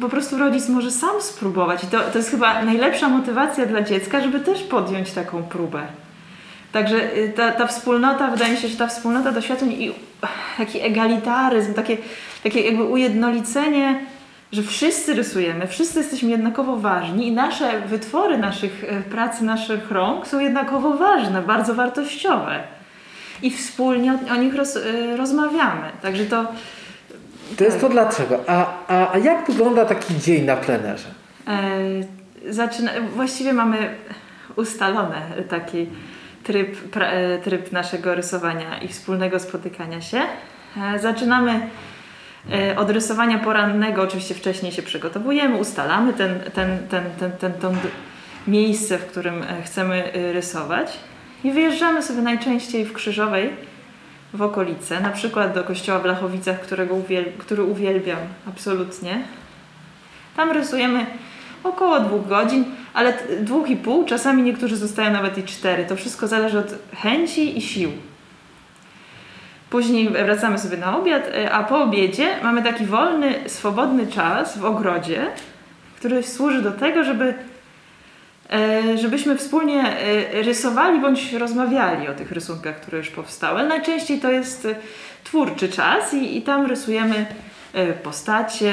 po 0.00 0.08
prostu 0.08 0.38
rodzic 0.38 0.68
może 0.68 0.90
sam 0.90 1.22
spróbować. 1.22 1.84
I 1.84 1.86
to, 1.86 2.00
to 2.00 2.18
jest 2.18 2.30
chyba 2.30 2.62
najlepsza 2.62 3.08
motywacja 3.08 3.66
dla 3.66 3.82
dziecka, 3.82 4.20
żeby 4.20 4.40
też 4.40 4.62
podjąć 4.62 5.12
taką 5.12 5.42
próbę. 5.42 5.82
Także 6.74 7.16
y, 7.16 7.32
ta, 7.36 7.52
ta 7.52 7.66
wspólnota, 7.66 8.30
wydaje 8.30 8.52
mi 8.52 8.58
się, 8.58 8.68
że 8.68 8.76
ta 8.76 8.86
wspólnota 8.86 9.32
doświadczeń 9.32 9.72
i 9.72 9.94
taki 10.58 10.80
egalitaryzm, 10.80 11.74
takie, 11.74 11.96
takie 12.42 12.60
jakby 12.60 12.84
ujednolicenie, 12.84 14.00
że 14.52 14.62
wszyscy 14.62 15.14
rysujemy, 15.14 15.66
wszyscy 15.66 15.98
jesteśmy 15.98 16.30
jednakowo 16.30 16.76
ważni 16.76 17.26
i 17.26 17.32
nasze 17.32 17.80
wytwory 17.80 18.38
naszych 18.38 18.84
e, 18.84 19.00
pracy, 19.02 19.44
naszych 19.44 19.90
rąk 19.90 20.26
są 20.26 20.40
jednakowo 20.40 20.96
ważne, 20.96 21.42
bardzo 21.42 21.74
wartościowe. 21.74 22.62
I 23.42 23.50
wspólnie 23.50 24.12
o, 24.12 24.32
o 24.32 24.36
nich 24.36 24.54
roz, 24.54 24.76
y, 24.76 25.16
rozmawiamy. 25.16 25.90
Także 26.02 26.24
to. 26.24 26.46
To 27.56 27.64
jest 27.64 27.80
to 27.80 27.88
dlaczego. 27.88 28.40
A, 28.46 28.66
a, 28.88 29.12
a 29.12 29.18
jak 29.18 29.46
wygląda 29.46 29.84
taki 29.84 30.18
dzień 30.18 30.44
na 30.44 30.56
plenerze? 30.56 31.08
E, 31.48 32.52
zaczyna, 32.52 32.90
właściwie 33.16 33.52
mamy 33.52 33.94
ustalony 34.56 35.16
taki 35.48 35.86
tryb, 36.44 36.76
pra, 36.90 37.06
e, 37.06 37.38
tryb 37.38 37.72
naszego 37.72 38.14
rysowania 38.14 38.78
i 38.78 38.88
wspólnego 38.88 39.40
spotykania 39.40 40.00
się. 40.00 40.22
E, 40.76 40.98
zaczynamy 40.98 41.68
e, 42.52 42.78
od 42.78 42.90
rysowania 42.90 43.38
porannego, 43.38 44.02
oczywiście 44.02 44.34
wcześniej 44.34 44.72
się 44.72 44.82
przygotowujemy, 44.82 45.56
ustalamy 45.56 46.12
ten, 46.12 46.40
ten, 46.40 46.88
ten, 46.88 47.04
ten, 47.18 47.32
ten, 47.32 47.52
ten, 47.52 47.76
miejsce, 48.46 48.98
w 48.98 49.06
którym 49.06 49.44
chcemy 49.64 50.10
rysować 50.32 50.98
i 51.44 51.52
wyjeżdżamy 51.52 52.02
sobie 52.02 52.22
najczęściej 52.22 52.84
w 52.84 52.92
Krzyżowej 52.92 53.50
w 54.34 54.42
okolice, 54.42 55.00
na 55.00 55.10
przykład 55.10 55.54
do 55.54 55.64
kościoła 55.64 55.98
w 55.98 56.04
Lachowicach, 56.04 56.60
którego 56.60 56.94
uwiel 56.94 57.24
który 57.38 57.62
uwielbiam 57.62 58.18
absolutnie. 58.48 59.22
Tam 60.36 60.50
rysujemy 60.50 61.06
około 61.64 62.00
dwóch 62.00 62.28
godzin, 62.28 62.64
ale 62.94 63.14
dwóch 63.40 63.70
i 63.70 63.76
pół, 63.76 64.04
czasami 64.04 64.42
niektórzy 64.42 64.76
zostają 64.76 65.10
nawet 65.10 65.38
i 65.38 65.42
cztery. 65.42 65.84
To 65.84 65.96
wszystko 65.96 66.28
zależy 66.28 66.58
od 66.58 66.74
chęci 67.02 67.58
i 67.58 67.62
sił. 67.62 67.92
Później 69.74 70.08
wracamy 70.08 70.58
sobie 70.58 70.76
na 70.76 70.98
obiad, 70.98 71.28
e, 71.28 71.52
a 71.52 71.64
po 71.64 71.82
obiedzie 71.82 72.26
mamy 72.42 72.62
taki 72.62 72.86
wolny, 72.86 73.34
swobodny 73.46 74.06
czas 74.06 74.58
w 74.58 74.64
ogrodzie, 74.64 75.26
który 75.96 76.22
służy 76.22 76.62
do 76.62 76.72
tego, 76.72 77.04
żeby 77.04 77.34
e, 78.50 78.98
żebyśmy 78.98 79.38
wspólnie 79.38 79.82
e, 79.82 80.42
rysowali 80.42 81.00
bądź 81.00 81.32
rozmawiali 81.32 82.08
o 82.08 82.14
tych 82.14 82.32
rysunkach, 82.32 82.80
które 82.80 82.98
już 82.98 83.10
powstały. 83.10 83.62
Najczęściej 83.62 84.20
to 84.20 84.30
jest 84.30 84.68
twórczy 85.24 85.68
czas 85.68 86.14
i, 86.14 86.36
i 86.36 86.42
tam 86.42 86.66
rysujemy 86.66 87.26
postacie, 88.02 88.72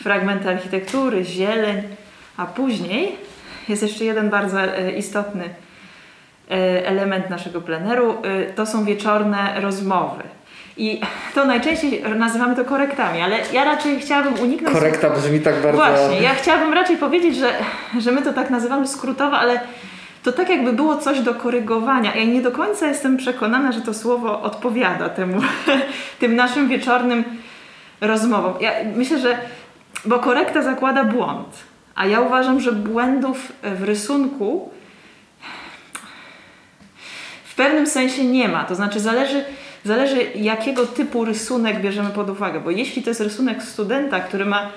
fragmenty 0.00 0.48
architektury, 0.48 1.24
zieleń, 1.24 1.82
a 2.42 2.46
później 2.46 3.16
jest 3.68 3.82
jeszcze 3.82 4.04
jeden 4.04 4.30
bardzo 4.30 4.60
e, 4.60 4.92
istotny 4.92 5.44
e, 6.50 6.86
element 6.86 7.30
naszego 7.30 7.60
pleneru, 7.60 8.16
e, 8.22 8.52
to 8.52 8.66
są 8.66 8.84
wieczorne 8.84 9.60
rozmowy. 9.60 10.22
I 10.76 11.00
to 11.34 11.44
najczęściej 11.44 12.02
nazywamy 12.16 12.56
to 12.56 12.64
korektami, 12.64 13.20
ale 13.20 13.38
ja 13.52 13.64
raczej 13.64 14.00
chciałabym 14.00 14.40
uniknąć... 14.40 14.74
Korekta 14.74 15.10
brzmi 15.10 15.40
tak 15.40 15.62
bardzo... 15.62 15.78
Właśnie, 15.78 16.22
ja 16.22 16.34
chciałabym 16.34 16.72
raczej 16.72 16.96
powiedzieć, 16.96 17.36
że, 17.36 17.52
że 17.98 18.12
my 18.12 18.22
to 18.22 18.32
tak 18.32 18.50
nazywamy 18.50 18.88
skrótowo, 18.88 19.36
ale 19.36 19.60
to 20.22 20.32
tak 20.32 20.48
jakby 20.48 20.72
było 20.72 20.96
coś 20.96 21.20
do 21.20 21.34
korygowania. 21.34 22.14
Ja 22.14 22.24
nie 22.24 22.42
do 22.42 22.52
końca 22.52 22.86
jestem 22.86 23.16
przekonana, 23.16 23.72
że 23.72 23.80
to 23.80 23.94
słowo 23.94 24.42
odpowiada 24.42 25.08
temu, 25.08 25.40
tym 26.20 26.36
naszym 26.36 26.68
wieczornym 26.68 27.24
rozmowom. 28.00 28.54
Ja 28.60 28.72
myślę, 28.96 29.18
że, 29.18 29.38
bo 30.04 30.18
korekta 30.18 30.62
zakłada 30.62 31.04
błąd, 31.04 31.71
a 31.94 32.06
ja 32.06 32.20
uważam, 32.20 32.60
że 32.60 32.72
błędów 32.72 33.52
w 33.62 33.82
rysunku 33.82 34.70
w 37.44 37.54
pewnym 37.54 37.86
sensie 37.86 38.24
nie 38.24 38.48
ma. 38.48 38.64
To 38.64 38.74
znaczy 38.74 39.00
zależy, 39.00 39.44
zależy 39.84 40.22
jakiego 40.34 40.86
typu 40.86 41.24
rysunek 41.24 41.80
bierzemy 41.80 42.10
pod 42.10 42.30
uwagę, 42.30 42.60
bo 42.60 42.70
jeśli 42.70 43.02
to 43.02 43.10
jest 43.10 43.20
rysunek 43.20 43.62
studenta, 43.62 44.20
który 44.20 44.44
ma 44.44 44.68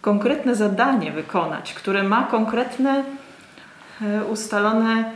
konkretne 0.00 0.54
zadanie 0.54 1.12
wykonać, 1.12 1.74
które 1.74 2.02
ma 2.02 2.22
konkretne 2.22 3.04
e, 4.02 4.24
ustalone 4.24 5.10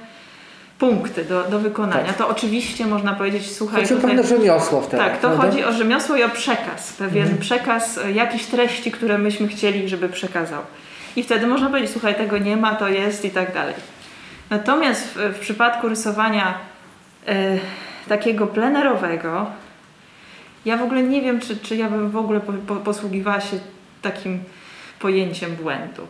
punkty 0.79 1.25
do, 1.25 1.43
do 1.45 1.59
wykonania, 1.59 2.05
Tak. 2.07 2.17
to 2.17 2.29
oczywiście 2.29 2.87
można 2.87 3.13
powiedzieć, 3.13 3.51
słuchaj, 3.53 3.81
Chodzi 3.83 3.95
o 3.95 3.97
tutaj- 3.97 4.17
pewne 4.17 4.37
rzemiosło 4.37 4.81
wtedy. 4.81 5.03
tak, 5.03 5.13
to 5.21 5.29
prawda? 5.29 5.43
chodzi 5.47 5.65
o 5.65 5.73
rzemiosło 5.73 6.17
i 6.17 6.23
o 6.23 6.29
przekaz, 6.29 6.93
pewien 6.93 7.39
przekaz 7.39 7.99
e, 7.99 8.13
jakichś 8.13 8.45
treści, 8.45 8.91
które 8.91 9.19
myśmy 9.19 9.49
chcieli, 9.49 9.89
żeby 9.89 10.09
przekazał. 10.09 10.63
I 11.17 11.23
wtedy 11.23 11.47
można 11.47 11.69
powiedzieć, 11.69 11.91
słuchaj, 11.91 12.15
tego 12.15 12.39
nie 12.39 12.57
ma, 12.57 12.75
to 12.75 12.89
jest 12.89 13.25
i 13.25 13.31
tak 13.31 13.55
dalej. 13.55 13.75
Natomiast 14.51 15.09
w, 15.09 15.17
w 15.17 15.39
przypadku 15.39 15.89
rysowania 15.89 16.55
e, 17.27 17.59
takiego 18.09 18.47
plenerowego, 18.47 19.47
ja 20.65 20.77
w 20.77 20.83
ogóle 20.83 21.03
nie 21.03 21.23
wiem, 21.23 21.41
czy, 21.41 21.57
czy 21.57 21.77
ja 21.77 21.89
bym 21.91 22.11
w 22.11 22.17
ogóle 22.17 22.41
po, 22.41 22.53
po, 22.53 22.77
posługiwała 22.77 23.41
się 23.41 23.59
takim 24.03 24.41
pojęciem 24.99 25.57
błędu. 25.57 26.07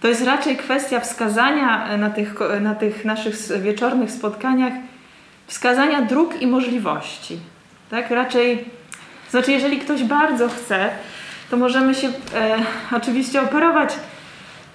To 0.00 0.08
jest 0.08 0.24
raczej 0.24 0.56
kwestia 0.56 1.00
wskazania 1.00 1.88
e, 1.88 1.98
na 1.98 2.10
tych, 2.10 2.34
na 2.60 2.74
tych 2.74 3.04
naszych 3.04 3.36
wieczornych 3.62 4.10
spotkaniach, 4.10 4.72
wskazania 5.46 6.02
dróg 6.02 6.42
i 6.42 6.46
możliwości. 6.46 7.38
Tak, 7.90 8.10
raczej, 8.10 8.64
znaczy 9.30 9.52
jeżeli 9.52 9.78
ktoś 9.78 10.04
bardzo 10.04 10.48
chce, 10.48 10.90
to 11.50 11.56
możemy 11.56 11.94
się 11.94 12.08
e, 12.08 12.12
oczywiście 12.92 13.42
operować 13.42 13.94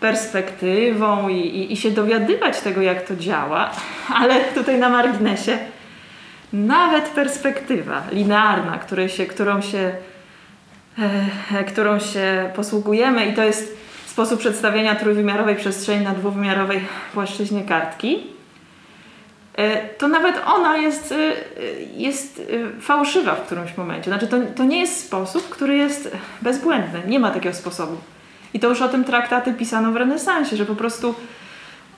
perspektywą 0.05 1.29
i, 1.29 1.39
i, 1.39 1.74
i 1.74 1.77
się 1.77 1.91
dowiadywać 1.91 2.59
tego, 2.59 2.81
jak 2.81 3.07
to 3.07 3.15
działa, 3.15 3.71
ale 4.13 4.41
tutaj 4.41 4.79
na 4.79 4.89
marginesie 4.89 5.57
nawet 6.53 7.09
perspektywa 7.09 8.03
linearna, 8.12 8.77
której 8.77 9.09
się, 9.09 9.25
którą, 9.25 9.62
się, 9.62 9.91
e, 11.51 11.63
którą 11.63 12.00
się 12.00 12.51
posługujemy 12.55 13.25
i 13.25 13.33
to 13.33 13.43
jest 13.43 13.77
sposób 14.05 14.39
przedstawienia 14.39 14.95
trójwymiarowej 14.95 15.55
przestrzeni 15.55 16.03
na 16.03 16.12
dwuwymiarowej 16.12 16.81
płaszczyźnie 17.13 17.63
kartki, 17.63 18.24
e, 19.57 19.89
to 19.89 20.07
nawet 20.07 20.35
ona 20.45 20.77
jest, 20.77 21.12
e, 21.12 21.33
jest 21.95 22.41
e, 22.77 22.81
fałszywa 22.81 23.35
w 23.35 23.45
którymś 23.45 23.77
momencie. 23.77 24.09
Znaczy 24.12 24.27
to, 24.27 24.38
to 24.55 24.63
nie 24.63 24.79
jest 24.79 25.05
sposób, 25.07 25.50
który 25.50 25.75
jest 25.75 26.12
bezbłędny. 26.41 27.01
Nie 27.07 27.19
ma 27.19 27.31
takiego 27.31 27.55
sposobu. 27.55 27.97
I 28.55 28.59
to 28.59 28.69
już 28.69 28.81
o 28.81 28.89
tym 28.89 29.03
traktaty 29.03 29.53
pisano 29.53 29.91
w 29.91 29.95
renesansie, 29.95 30.57
że 30.57 30.65
po 30.65 30.75
prostu 30.75 31.15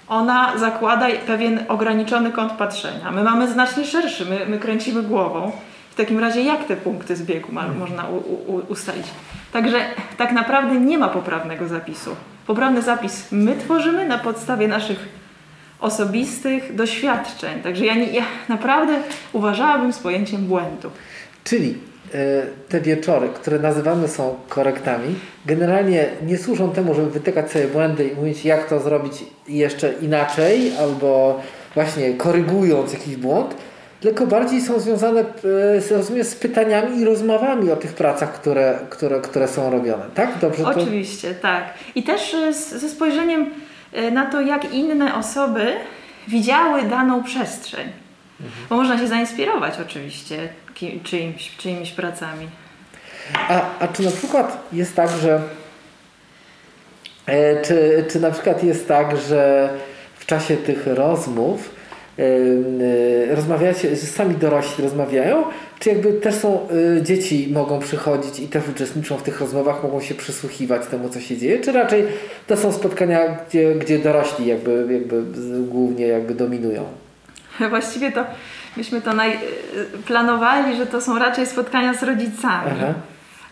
ona 0.07 0.57
zakłada 0.57 1.07
pewien 1.27 1.59
ograniczony 1.67 2.31
kąt 2.31 2.51
patrzenia. 2.51 3.11
My 3.11 3.23
mamy 3.23 3.51
znacznie 3.51 3.85
szerszy, 3.85 4.25
my, 4.25 4.45
my 4.47 4.59
kręcimy 4.59 5.03
głową. 5.03 5.51
W 5.91 5.95
takim 5.95 6.19
razie 6.19 6.41
jak 6.41 6.63
te 6.63 6.77
punkty 6.77 7.15
zbiegu 7.15 7.51
ma, 7.51 7.67
można 7.67 8.07
u, 8.07 8.17
u, 8.51 8.61
ustalić? 8.69 9.05
Także 9.51 9.79
tak 10.17 10.31
naprawdę 10.31 10.79
nie 10.79 10.97
ma 10.97 11.07
poprawnego 11.07 11.67
zapisu. 11.67 12.15
Poprawny 12.47 12.81
zapis 12.81 13.31
my 13.31 13.55
tworzymy 13.55 14.07
na 14.07 14.17
podstawie 14.17 14.67
naszych 14.67 15.09
osobistych 15.79 16.75
doświadczeń. 16.75 17.61
Także 17.61 17.85
ja, 17.85 17.95
nie, 17.95 18.05
ja 18.05 18.23
naprawdę 18.49 19.01
uważałabym 19.33 19.93
z 19.93 19.99
pojęciem 19.99 20.41
błędu. 20.41 20.91
Czyli 21.43 21.77
te 22.69 22.81
wieczory, 22.81 23.29
które 23.29 23.59
nazywamy 23.59 24.07
są 24.07 24.35
korektami, 24.49 25.15
generalnie 25.45 26.05
nie 26.25 26.37
służą 26.37 26.71
temu, 26.71 26.93
żeby 26.93 27.09
wytykać 27.09 27.51
sobie 27.51 27.67
błędy 27.67 28.07
i 28.07 28.15
mówić, 28.15 28.45
jak 28.45 28.69
to 28.69 28.79
zrobić 28.79 29.13
jeszcze 29.47 29.93
inaczej, 29.93 30.71
albo 30.79 31.41
właśnie 31.75 32.13
korygując 32.13 32.93
jakiś 32.93 33.15
błąd, 33.15 33.55
tylko 33.99 34.27
bardziej 34.27 34.61
są 34.61 34.79
związane 34.79 35.19
e, 35.19 35.25
z, 35.81 35.91
rozumiem, 35.91 36.25
pytaniami 36.41 36.99
i 36.99 37.05
rozmowami 37.05 37.71
o 37.71 37.75
tych 37.75 37.93
pracach, 37.93 38.33
które, 38.33 38.79
które, 38.89 39.21
które 39.21 39.47
są 39.47 39.69
robione. 39.69 40.05
Tak? 40.15 40.37
Dobrze 40.41 40.63
to... 40.63 40.69
Oczywiście, 40.69 41.35
tak. 41.35 41.63
I 41.95 42.03
też 42.03 42.33
e, 42.33 42.53
ze 42.53 42.89
spojrzeniem 42.89 43.49
e, 43.93 44.11
na 44.11 44.25
to, 44.25 44.41
jak 44.41 44.73
inne 44.73 45.15
osoby 45.15 45.73
widziały 46.27 46.83
daną 46.83 47.23
przestrzeń. 47.23 48.06
Bo 48.69 48.75
można 48.75 48.97
się 48.99 49.07
zainspirować 49.07 49.73
oczywiście 49.81 50.49
ki- 50.73 50.99
czyimś, 51.03 51.55
czyimiś 51.57 51.91
pracami. 51.91 52.47
A, 53.49 53.61
a 53.79 53.87
czy 53.87 54.03
na 54.03 54.11
przykład 54.11 54.63
jest 54.73 54.95
tak, 54.95 55.09
że 55.21 55.41
e, 57.25 57.61
czy, 57.61 58.05
czy 58.11 58.19
na 58.19 58.31
przykład 58.31 58.63
jest 58.63 58.87
tak, 58.87 59.17
że 59.17 59.69
w 60.15 60.25
czasie 60.25 60.57
tych 60.57 60.87
rozmów 60.87 61.69
e, 63.29 63.35
rozmawiacie, 63.35 63.89
że 63.89 63.95
sami 63.95 64.35
dorośli 64.35 64.83
rozmawiają, 64.83 65.43
czy 65.79 65.89
jakby 65.89 66.13
też 66.13 66.35
są 66.35 66.67
e, 66.97 67.01
dzieci 67.01 67.49
mogą 67.53 67.79
przychodzić 67.79 68.39
i 68.39 68.47
też 68.47 68.63
uczestniczą 68.69 69.17
w 69.17 69.23
tych 69.23 69.39
rozmowach, 69.41 69.83
mogą 69.83 70.01
się 70.01 70.15
przysłuchiwać 70.15 70.87
temu, 70.87 71.09
co 71.09 71.19
się 71.19 71.37
dzieje, 71.37 71.59
czy 71.59 71.71
raczej 71.71 72.03
to 72.47 72.57
są 72.57 72.71
spotkania, 72.71 73.37
gdzie, 73.49 73.75
gdzie 73.75 73.99
dorośli 73.99 74.45
jakby, 74.45 74.87
jakby 74.93 75.23
głównie 75.67 76.07
jakby 76.07 76.35
dominują? 76.35 76.83
Właściwie 77.69 78.11
to 78.11 78.23
myśmy 78.77 79.01
to 79.01 79.13
naj, 79.13 79.39
planowali, 80.07 80.77
że 80.77 80.85
to 80.85 81.01
są 81.01 81.19
raczej 81.19 81.45
spotkania 81.45 81.93
z 81.93 82.03
rodzicami. 82.03 82.71
Aha. 82.71 82.93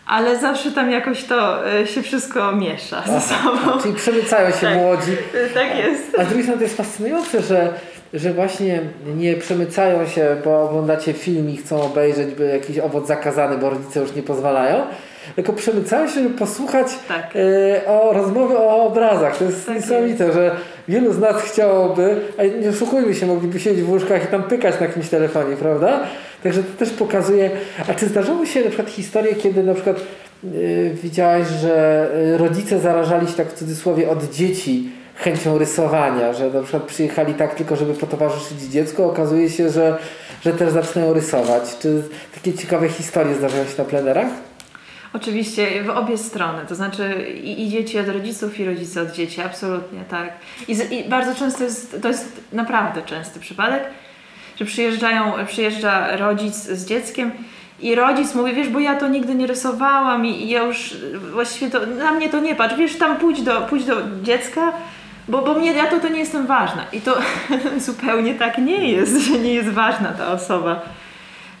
ale 0.06 0.38
zawsze 0.38 0.70
tam 0.72 0.90
jakoś 0.90 1.24
to 1.24 1.68
e, 1.72 1.86
się 1.86 2.02
wszystko 2.02 2.52
miesza 2.52 3.02
ze 3.06 3.20
sobą. 3.20 3.80
Czyli 3.82 3.94
przemycają 3.94 4.50
się 4.50 4.60
Tak. 4.66 4.76
młodzi. 4.76 5.12
E, 5.34 5.48
Tak 5.54 5.78
jest. 5.78 6.18
A 6.18 6.24
z 6.24 6.26
drugiej 6.26 6.42
strony 6.44 6.58
to 6.58 6.64
jest 6.64 6.76
fascynujące, 6.76 7.42
że, 7.42 7.72
że 8.14 8.32
właśnie 8.32 8.80
nie 9.16 9.34
przemycają 9.36 10.06
się, 10.06 10.36
bo 10.44 10.62
oglądacie 10.62 11.12
film 11.12 11.50
i 11.50 11.56
chcą 11.56 11.82
obejrzeć 11.82 12.34
by 12.34 12.44
jakiś 12.46 12.78
owoc 12.78 13.06
zakazany, 13.06 13.58
bo 13.58 13.70
rodzice 13.70 14.00
już 14.00 14.12
nie 14.14 14.22
pozwalają, 14.22 14.86
tylko 15.34 15.52
przemycają 15.52 16.08
się, 16.08 16.14
żeby 16.14 16.30
posłuchać 16.30 16.86
Tak. 17.08 17.34
e, 17.36 17.86
o 17.86 18.12
rozmowy 18.12 18.58
o 18.58 18.86
obrazach. 18.86 19.36
To 19.36 19.44
jest 19.44 19.66
Tak 19.66 19.74
niesamowite, 19.76 20.32
że 20.32 20.56
wielu 20.88 21.12
z 21.12 21.18
nas 21.18 21.42
chciałoby, 21.42 22.20
a 22.38 22.44
nie 22.44 22.68
oszukujmy 22.68 23.14
się, 23.14 23.26
mogliby 23.26 23.60
siedzieć 23.60 23.84
w 23.84 23.90
łóżkach 23.90 24.24
i 24.24 24.26
tam 24.26 24.42
pykać 24.42 24.80
na 24.80 24.86
jakimś 24.86 25.08
telefonie, 25.08 25.56
prawda? 25.56 26.00
Także 26.42 26.62
to 26.62 26.78
też 26.78 26.90
pokazuje. 26.90 27.50
A 27.88 27.94
czy 27.94 28.06
zdarzały 28.06 28.46
się 28.46 28.60
na 28.60 28.66
przykład 28.66 28.90
historie, 28.90 29.34
kiedy 29.34 29.62
na 29.62 29.74
przykład 29.74 29.96
yy, 30.44 30.90
widziałaś, 31.02 31.46
że 31.48 32.06
y, 32.34 32.38
rodzice 32.38 32.78
zarażali 32.78 33.28
się 33.28 33.32
tak 33.32 33.48
w 33.48 33.54
cudzysłowie 33.58 34.10
od 34.10 34.30
dzieci 34.30 34.90
chęcią 35.14 35.58
rysowania, 35.58 36.32
że 36.32 36.50
na 36.50 36.62
przykład 36.62 36.82
przyjechali 36.82 37.34
tak 37.34 37.54
tylko, 37.54 37.76
żeby 37.76 37.94
potowarzyszyć 37.94 38.60
dziecku, 38.60 39.04
okazuje 39.04 39.50
się, 39.50 39.70
że, 39.70 39.98
że 40.44 40.52
też 40.52 40.72
zaczynają 40.72 41.12
rysować. 41.12 41.76
Czy 41.80 42.02
takie 42.34 42.54
ciekawe 42.54 42.88
historie 42.88 43.34
zdarzają 43.34 43.64
się 43.64 43.74
na 43.78 43.84
plenerach? 43.84 44.28
Oczywiście 45.16 45.82
w 45.82 45.90
obie 45.90 46.18
strony, 46.18 46.58
to 46.68 46.74
znaczy 46.74 47.26
i, 47.44 47.62
i 47.62 47.68
dzieci 47.68 47.98
od 47.98 48.08
rodziców, 48.08 48.60
i 48.60 48.64
rodzice 48.64 49.02
od 49.02 49.12
dzieci, 49.12 49.40
absolutnie 49.40 50.00
tak. 50.10 50.32
I, 50.68 50.74
z, 50.74 50.92
i 50.92 51.04
bardzo 51.04 51.34
często 51.34 51.64
jest, 51.64 51.96
to 52.02 52.08
jest 52.08 52.40
naprawdę 52.52 53.02
częsty 53.02 53.40
przypadek, 53.40 53.84
że 54.56 54.64
przyjeżdżają, 54.64 55.32
przyjeżdża 55.46 56.16
rodzic 56.16 56.54
z 56.54 56.86
dzieckiem 56.86 57.30
i 57.80 57.94
rodzic 57.94 58.34
mówi, 58.34 58.52
wiesz, 58.52 58.68
bo 58.68 58.80
ja 58.80 58.96
to 58.96 59.08
nigdy 59.08 59.34
nie 59.34 59.46
rysowałam 59.46 60.26
i, 60.26 60.30
i 60.30 60.48
ja 60.48 60.62
już 60.62 60.96
właściwie 61.32 61.70
to, 61.70 61.86
na 61.86 62.12
mnie 62.12 62.28
to 62.28 62.40
nie 62.40 62.54
patrz, 62.54 62.74
wiesz, 62.74 62.96
tam 62.96 63.16
pójdź 63.16 63.42
do, 63.42 63.60
pójdź 63.60 63.84
do 63.84 63.96
dziecka, 64.22 64.72
bo, 65.28 65.42
bo 65.42 65.54
mnie, 65.54 65.72
ja 65.72 65.86
to, 65.86 66.00
to 66.00 66.08
nie 66.08 66.18
jestem 66.18 66.46
ważna. 66.46 66.84
I 66.92 67.00
to 67.00 67.18
zupełnie 67.78 68.34
tak 68.34 68.58
nie 68.58 68.90
jest, 68.90 69.20
że 69.20 69.38
nie 69.38 69.54
jest 69.54 69.68
ważna 69.68 70.12
ta 70.12 70.32
osoba. 70.32 70.80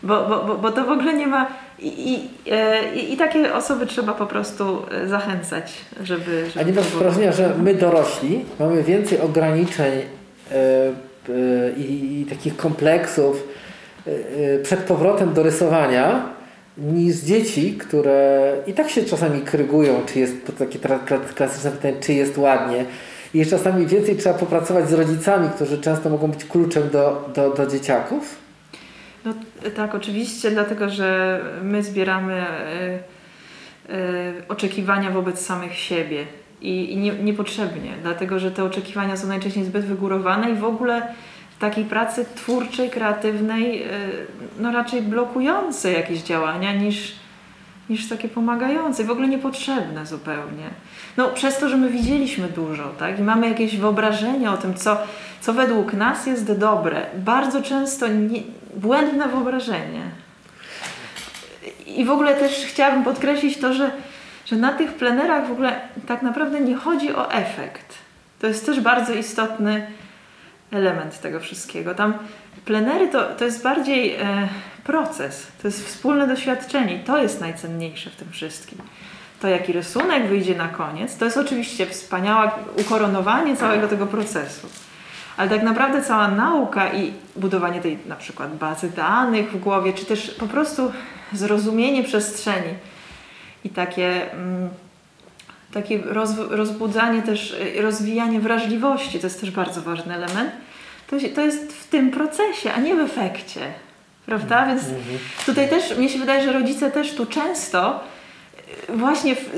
Bo, 0.02 0.26
bo, 0.28 0.44
bo, 0.44 0.54
bo 0.54 0.72
to 0.72 0.84
w 0.84 0.90
ogóle 0.90 1.14
nie 1.14 1.26
ma. 1.26 1.46
I, 1.78 2.12
i, 2.12 2.28
e, 2.52 2.94
i, 2.94 3.12
I 3.12 3.16
takie 3.16 3.54
osoby 3.54 3.86
trzeba 3.86 4.12
po 4.14 4.26
prostu 4.26 4.82
e, 4.90 5.08
zachęcać, 5.08 5.72
żeby. 6.02 6.46
żeby 6.46 6.60
A 6.60 6.62
nie 6.62 6.72
było- 6.72 6.84
wrażenia, 6.84 7.32
że 7.32 7.54
my 7.62 7.74
dorośli 7.74 8.44
mamy 8.60 8.82
więcej 8.82 9.20
ograniczeń 9.20 9.92
e, 10.52 10.92
i, 11.76 12.20
i 12.20 12.26
takich 12.26 12.56
kompleksów 12.56 13.42
przed 14.62 14.80
powrotem 14.80 15.34
do 15.34 15.42
rysowania 15.42 16.26
niż 16.78 17.16
dzieci, 17.16 17.74
które 17.74 18.52
i 18.66 18.72
tak 18.72 18.90
się 18.90 19.04
czasami 19.04 19.40
krygują, 19.40 20.00
czy 20.06 20.18
jest 20.18 20.46
to 20.46 20.52
takie 20.52 20.78
klasyczne 21.36 21.70
pytanie, 21.70 21.94
czy 22.00 22.12
jest 22.12 22.38
ładnie. 22.38 22.84
I 23.34 23.46
czasami 23.46 23.86
więcej 23.86 24.16
trzeba 24.16 24.38
popracować 24.38 24.88
z 24.88 24.92
rodzicami, 24.92 25.48
którzy 25.54 25.78
często 25.78 26.10
mogą 26.10 26.28
być 26.30 26.44
kluczem 26.44 26.90
do, 26.90 27.30
do, 27.34 27.50
do 27.50 27.66
dzieciaków. 27.66 28.45
Tak, 29.74 29.94
oczywiście, 29.94 30.50
dlatego 30.50 30.88
że 30.88 31.40
my 31.62 31.82
zbieramy 31.82 32.34
e, 32.34 32.98
e, 33.88 34.32
oczekiwania 34.48 35.10
wobec 35.10 35.46
samych 35.46 35.74
siebie 35.74 36.24
i, 36.60 36.92
i 36.92 36.96
nie, 36.96 37.12
niepotrzebnie, 37.12 37.92
dlatego 38.02 38.38
że 38.38 38.50
te 38.50 38.64
oczekiwania 38.64 39.16
są 39.16 39.28
najczęściej 39.28 39.64
zbyt 39.64 39.84
wygórowane 39.84 40.50
i 40.50 40.54
w 40.54 40.64
ogóle 40.64 41.14
w 41.56 41.58
takiej 41.58 41.84
pracy 41.84 42.26
twórczej, 42.34 42.90
kreatywnej, 42.90 43.82
e, 43.82 43.88
no 44.58 44.72
raczej 44.72 45.02
blokujące 45.02 45.92
jakieś 45.92 46.22
działania 46.22 46.72
niż, 46.72 47.12
niż 47.90 48.08
takie 48.08 48.28
pomagające, 48.28 49.04
w 49.04 49.10
ogóle 49.10 49.28
niepotrzebne 49.28 50.06
zupełnie. 50.06 50.70
No 51.16 51.28
przez 51.28 51.58
to, 51.58 51.68
że 51.68 51.76
my 51.76 51.90
widzieliśmy 51.90 52.48
dużo, 52.48 52.88
tak, 52.98 53.18
i 53.18 53.22
mamy 53.22 53.48
jakieś 53.48 53.76
wyobrażenie 53.76 54.50
o 54.50 54.56
tym, 54.56 54.74
co, 54.74 54.98
co 55.40 55.52
według 55.52 55.92
nas 55.92 56.26
jest 56.26 56.58
dobre, 56.58 57.06
bardzo 57.14 57.62
często 57.62 58.08
nie, 58.08 58.40
błędne 58.76 59.28
wyobrażenie. 59.28 60.02
I 61.86 62.04
w 62.04 62.10
ogóle 62.10 62.34
też 62.34 62.52
chciałabym 62.66 63.04
podkreślić 63.04 63.58
to, 63.58 63.74
że, 63.74 63.90
że 64.46 64.56
na 64.56 64.72
tych 64.72 64.92
plenerach 64.92 65.48
w 65.48 65.52
ogóle 65.52 65.80
tak 66.06 66.22
naprawdę 66.22 66.60
nie 66.60 66.76
chodzi 66.76 67.14
o 67.14 67.32
efekt. 67.32 67.94
To 68.40 68.46
jest 68.46 68.66
też 68.66 68.80
bardzo 68.80 69.14
istotny 69.14 69.86
element 70.72 71.20
tego 71.20 71.40
wszystkiego. 71.40 71.94
Tam 71.94 72.14
plenery 72.64 73.08
to, 73.08 73.24
to 73.24 73.44
jest 73.44 73.62
bardziej 73.62 74.14
e, 74.14 74.48
proces, 74.84 75.46
to 75.62 75.68
jest 75.68 75.86
wspólne 75.86 76.26
doświadczenie 76.26 76.96
i 76.96 77.00
to 77.00 77.18
jest 77.18 77.40
najcenniejsze 77.40 78.10
w 78.10 78.16
tym 78.16 78.30
wszystkim. 78.30 78.78
To 79.40 79.48
jaki 79.48 79.72
rysunek 79.72 80.26
wyjdzie 80.26 80.54
na 80.54 80.68
koniec, 80.68 81.16
to 81.16 81.24
jest 81.24 81.36
oczywiście 81.36 81.86
wspaniałe 81.86 82.50
ukoronowanie 82.76 83.56
całego 83.56 83.88
tego 83.88 84.06
procesu. 84.06 84.68
Ale 85.36 85.50
tak 85.50 85.62
naprawdę 85.62 86.02
cała 86.02 86.28
nauka 86.28 86.92
i 86.92 87.12
budowanie 87.36 87.80
tej 87.80 87.98
na 88.06 88.16
przykład 88.16 88.56
bazy 88.56 88.90
danych 88.90 89.52
w 89.52 89.60
głowie, 89.60 89.92
czy 89.92 90.04
też 90.04 90.30
po 90.30 90.46
prostu 90.46 90.92
zrozumienie 91.32 92.02
przestrzeni 92.02 92.74
i 93.64 93.70
takie, 93.70 94.32
mm, 94.32 94.68
takie 95.72 95.98
roz, 95.98 96.30
rozbudzanie 96.50 97.22
też, 97.22 97.56
y, 97.76 97.82
rozwijanie 97.82 98.40
wrażliwości, 98.40 99.20
to 99.20 99.26
jest 99.26 99.40
też 99.40 99.50
bardzo 99.50 99.82
ważny 99.82 100.14
element, 100.14 100.50
to, 101.06 101.16
to 101.34 101.40
jest 101.40 101.72
w 101.72 101.88
tym 101.88 102.10
procesie, 102.10 102.72
a 102.72 102.80
nie 102.80 102.94
w 102.94 103.00
efekcie. 103.00 103.60
Prawda? 104.26 104.66
Więc 104.66 104.82
tutaj 105.46 105.68
też, 105.68 105.96
mnie 105.98 106.08
się 106.08 106.18
wydaje, 106.18 106.44
że 106.44 106.52
rodzice 106.52 106.90
też 106.90 107.14
tu 107.14 107.26
często 107.26 108.00
właśnie 108.88 109.36
w, 109.36 109.50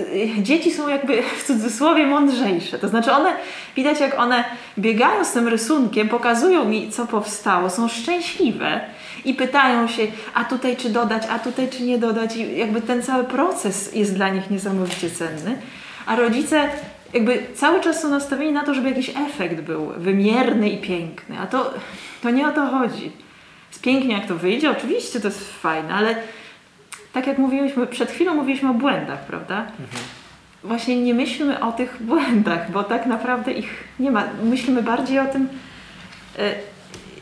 dzieci 0.42 0.72
są 0.72 0.88
jakby 0.88 1.22
w 1.22 1.44
cudzysłowie 1.44 2.06
mądrzejsze. 2.06 2.78
To 2.78 2.88
znaczy 2.88 3.12
one, 3.12 3.36
widać 3.76 4.00
jak 4.00 4.18
one 4.18 4.44
biegają 4.78 5.24
z 5.24 5.32
tym 5.32 5.48
rysunkiem, 5.48 6.08
pokazują 6.08 6.64
mi 6.64 6.90
co 6.90 7.06
powstało, 7.06 7.70
są 7.70 7.88
szczęśliwe 7.88 8.80
i 9.24 9.34
pytają 9.34 9.88
się, 9.88 10.06
a 10.34 10.44
tutaj 10.44 10.76
czy 10.76 10.90
dodać, 10.90 11.22
a 11.30 11.38
tutaj 11.38 11.68
czy 11.68 11.82
nie 11.82 11.98
dodać 11.98 12.36
i 12.36 12.58
jakby 12.58 12.80
ten 12.80 13.02
cały 13.02 13.24
proces 13.24 13.94
jest 13.94 14.14
dla 14.14 14.28
nich 14.28 14.50
niesamowicie 14.50 15.10
cenny. 15.10 15.58
A 16.06 16.16
rodzice 16.16 16.68
jakby 17.14 17.42
cały 17.54 17.80
czas 17.80 18.02
są 18.02 18.08
nastawieni 18.08 18.52
na 18.52 18.64
to, 18.64 18.74
żeby 18.74 18.88
jakiś 18.88 19.10
efekt 19.10 19.60
był 19.60 19.86
wymierny 19.96 20.70
i 20.70 20.78
piękny, 20.78 21.38
a 21.38 21.46
to, 21.46 21.74
to 22.22 22.30
nie 22.30 22.48
o 22.48 22.52
to 22.52 22.66
chodzi. 22.66 23.12
Jest 23.68 23.82
pięknie 23.82 24.14
jak 24.14 24.26
to 24.26 24.34
wyjdzie, 24.34 24.70
oczywiście 24.70 25.20
to 25.20 25.28
jest 25.28 25.52
fajne, 25.52 25.94
ale 25.94 26.16
tak 27.12 27.26
jak 27.26 27.38
mówiliśmy, 27.38 27.86
przed 27.86 28.10
chwilą 28.10 28.34
mówiliśmy 28.34 28.70
o 28.70 28.74
błędach, 28.74 29.26
prawda? 29.26 29.66
Właśnie 30.64 31.02
nie 31.02 31.14
myślmy 31.14 31.60
o 31.60 31.72
tych 31.72 32.02
błędach, 32.02 32.70
bo 32.70 32.84
tak 32.84 33.06
naprawdę 33.06 33.52
ich 33.52 33.84
nie 34.00 34.10
ma. 34.10 34.24
Myślimy 34.42 34.82
bardziej 34.82 35.18
o 35.18 35.26
tym, 35.26 35.48
y, 36.38 36.78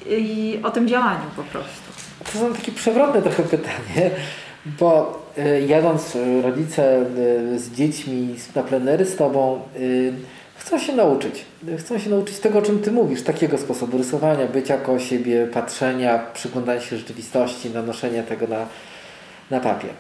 i 0.09 0.59
o 0.63 0.71
tym 0.71 0.89
działaniu 0.89 1.25
po 1.37 1.43
prostu. 1.43 1.93
To 2.33 2.39
są 2.39 2.55
takie 2.55 2.73
przewrotne 2.73 3.23
trochę 3.23 3.43
pytanie, 3.43 4.11
bo 4.81 5.23
y, 5.39 5.67
jadąc 5.67 6.17
y, 6.17 6.43
rodzice 6.43 7.01
y, 7.55 7.59
z 7.59 7.73
dziećmi 7.73 8.35
na 8.55 8.63
plenery 8.63 9.05
z 9.05 9.17
Tobą 9.17 9.61
y, 9.77 10.13
chcą 10.57 10.79
się 10.79 10.93
nauczyć. 10.93 11.45
Chcą 11.79 11.99
się 11.99 12.11
nauczyć 12.11 12.39
tego, 12.39 12.59
o 12.59 12.63
czym 12.63 12.79
Ty 12.79 12.93
mówisz, 12.93 13.23
takiego 13.23 13.59
sposobu 13.59 13.99
rysowania, 13.99 14.47
bycia 14.47 14.79
koło 14.79 14.99
siebie, 14.99 15.47
patrzenia, 15.47 16.19
przyglądania 16.35 16.81
się 16.81 16.97
rzeczywistości, 16.97 17.71
nanoszenia 17.71 18.23
tego 18.23 18.47
na, 18.47 18.67
na 19.51 19.61
papier. 19.61 19.91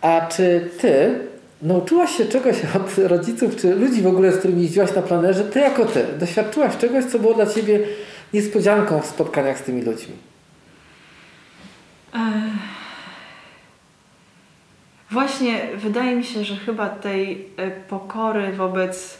A 0.00 0.20
czy 0.20 0.70
Ty 0.80 1.18
nauczyłaś 1.62 2.16
się 2.16 2.26
czegoś 2.26 2.56
od 2.76 2.98
rodziców, 2.98 3.56
czy 3.56 3.74
ludzi 3.74 4.02
w 4.02 4.06
ogóle, 4.06 4.32
z 4.32 4.38
którymi 4.38 4.62
jeździłaś 4.62 4.94
na 4.94 5.02
planerze, 5.02 5.44
Ty 5.44 5.60
jako 5.60 5.84
Ty, 5.84 6.06
doświadczyłaś 6.18 6.76
czegoś, 6.76 7.04
co 7.04 7.18
było 7.18 7.34
dla 7.34 7.46
Ciebie 7.46 7.80
niespodzianką 8.34 9.00
w 9.00 9.06
spotkaniach 9.06 9.58
z 9.58 9.62
tymi 9.62 9.82
ludźmi? 9.82 10.14
Ech. 12.14 12.76
Właśnie 15.10 15.60
wydaje 15.76 16.16
mi 16.16 16.24
się, 16.24 16.44
że 16.44 16.56
chyba 16.56 16.88
tej 16.88 17.48
e, 17.56 17.70
pokory 17.70 18.52
wobec 18.52 19.18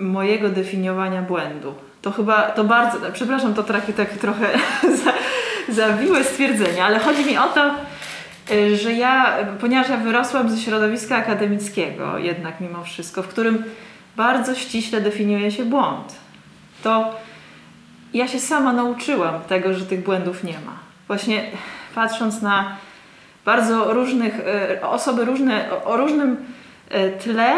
mojego 0.00 0.48
definiowania 0.48 1.22
błędu. 1.22 1.74
To 2.02 2.10
chyba, 2.10 2.42
to 2.42 2.64
bardzo, 2.64 2.98
przepraszam, 3.12 3.54
to 3.54 3.62
takie 3.62 3.92
tak 3.92 4.10
trochę 4.10 4.46
za, 5.04 5.12
zawiłe 5.72 6.24
stwierdzenie, 6.24 6.84
ale 6.84 6.98
chodzi 6.98 7.24
mi 7.24 7.38
o 7.38 7.48
to, 7.48 7.66
e, 7.66 7.72
że 8.74 8.92
ja, 8.92 9.36
ponieważ 9.60 9.88
ja 9.88 9.96
wyrosłam 9.96 10.50
ze 10.50 10.58
środowiska 10.58 11.16
akademickiego 11.16 12.18
jednak 12.18 12.60
mimo 12.60 12.84
wszystko, 12.84 13.22
w 13.22 13.28
którym 13.28 13.64
bardzo 14.16 14.54
ściśle 14.54 15.00
definiuje 15.00 15.50
się 15.50 15.64
błąd, 15.64 16.14
to 16.82 17.14
ja 18.14 18.28
się 18.28 18.40
sama 18.40 18.72
nauczyłam 18.72 19.40
tego, 19.48 19.74
że 19.74 19.86
tych 19.86 20.02
błędów 20.04 20.44
nie 20.44 20.52
ma. 20.52 20.72
Właśnie 21.06 21.44
patrząc 21.94 22.42
na 22.42 22.76
bardzo 23.44 23.92
różnych, 23.94 24.34
e, 24.80 24.88
osoby 24.88 25.24
różne, 25.24 25.72
o- 25.72 25.84
o 25.84 25.96
różnym 25.96 26.36
e, 26.90 27.10
tle, 27.10 27.52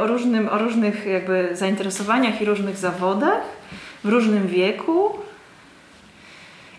o, 0.00 0.06
różnym, 0.06 0.48
o 0.48 0.58
różnych 0.58 1.06
jakby 1.06 1.48
zainteresowaniach 1.52 2.40
i 2.40 2.44
różnych 2.44 2.76
zawodach, 2.76 3.40
w 4.04 4.08
różnym 4.08 4.46
wieku. 4.46 5.18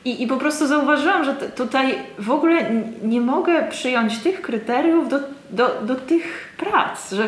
I, 0.05 0.23
I 0.23 0.27
po 0.27 0.37
prostu 0.37 0.67
zauważyłam, 0.67 1.25
że 1.25 1.33
tutaj 1.33 1.95
w 2.19 2.31
ogóle 2.31 2.71
nie 3.03 3.21
mogę 3.21 3.67
przyjąć 3.69 4.17
tych 4.17 4.41
kryteriów 4.41 5.09
do, 5.09 5.19
do, 5.49 5.81
do 5.81 5.95
tych 5.95 6.55
prac, 6.57 7.11
że, 7.11 7.27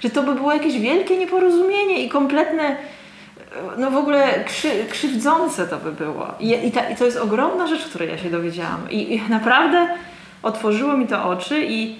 że 0.00 0.10
to 0.10 0.22
by 0.22 0.34
było 0.34 0.52
jakieś 0.52 0.78
wielkie 0.78 1.18
nieporozumienie 1.18 2.04
i 2.04 2.08
kompletne, 2.08 2.76
no 3.78 3.90
w 3.90 3.96
ogóle 3.96 4.44
krzy, 4.44 4.70
krzywdzące 4.90 5.66
to 5.66 5.76
by 5.76 5.92
było. 5.92 6.34
I, 6.40 6.66
i, 6.66 6.72
ta, 6.72 6.90
I 6.90 6.96
to 6.96 7.04
jest 7.04 7.16
ogromna 7.16 7.66
rzecz, 7.66 7.84
której 7.84 8.08
ja 8.08 8.18
się 8.18 8.30
dowiedziałam. 8.30 8.90
I, 8.90 9.14
i 9.14 9.22
naprawdę 9.28 9.88
otworzyło 10.42 10.96
mi 10.96 11.06
to 11.06 11.24
oczy 11.24 11.66
i, 11.68 11.98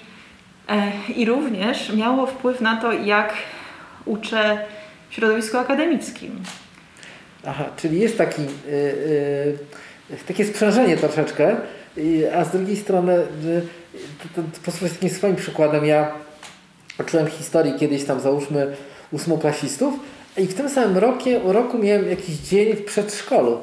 e, 0.69 0.91
i 1.15 1.25
również 1.25 1.93
miało 1.93 2.27
wpływ 2.27 2.61
na 2.61 2.77
to, 2.77 2.93
jak 2.93 3.33
uczę 4.05 4.65
w 5.09 5.13
środowisku 5.13 5.57
akademickim. 5.57 6.43
Aha, 7.47 7.63
czyli 7.77 7.99
jest 7.99 8.17
taki, 8.17 8.41
yy, 8.41 8.47
yy, 8.71 9.57
takie 10.27 10.45
sprzężenie 10.45 10.97
troszeczkę, 10.97 11.55
a 12.35 12.45
z 12.45 12.51
drugiej 12.51 12.75
strony, 12.75 13.13
yy, 13.43 13.61
to, 14.35 14.41
to, 14.41 14.47
posłuchaj 14.65 14.89
takim 14.89 15.09
swoim 15.09 15.35
przykładem, 15.35 15.85
ja 15.85 16.11
uczyłem 16.99 17.27
historii 17.27 17.73
kiedyś 17.79 18.03
tam 18.03 18.19
załóżmy 18.19 18.75
ósmoklasistów 19.11 19.93
i 20.37 20.45
w 20.45 20.53
tym 20.53 20.69
samym 20.69 20.97
roku, 20.97 21.29
roku 21.43 21.77
miałem 21.77 22.09
jakiś 22.09 22.35
dzień 22.35 22.75
w 22.75 22.85
przedszkolu. 22.85 23.57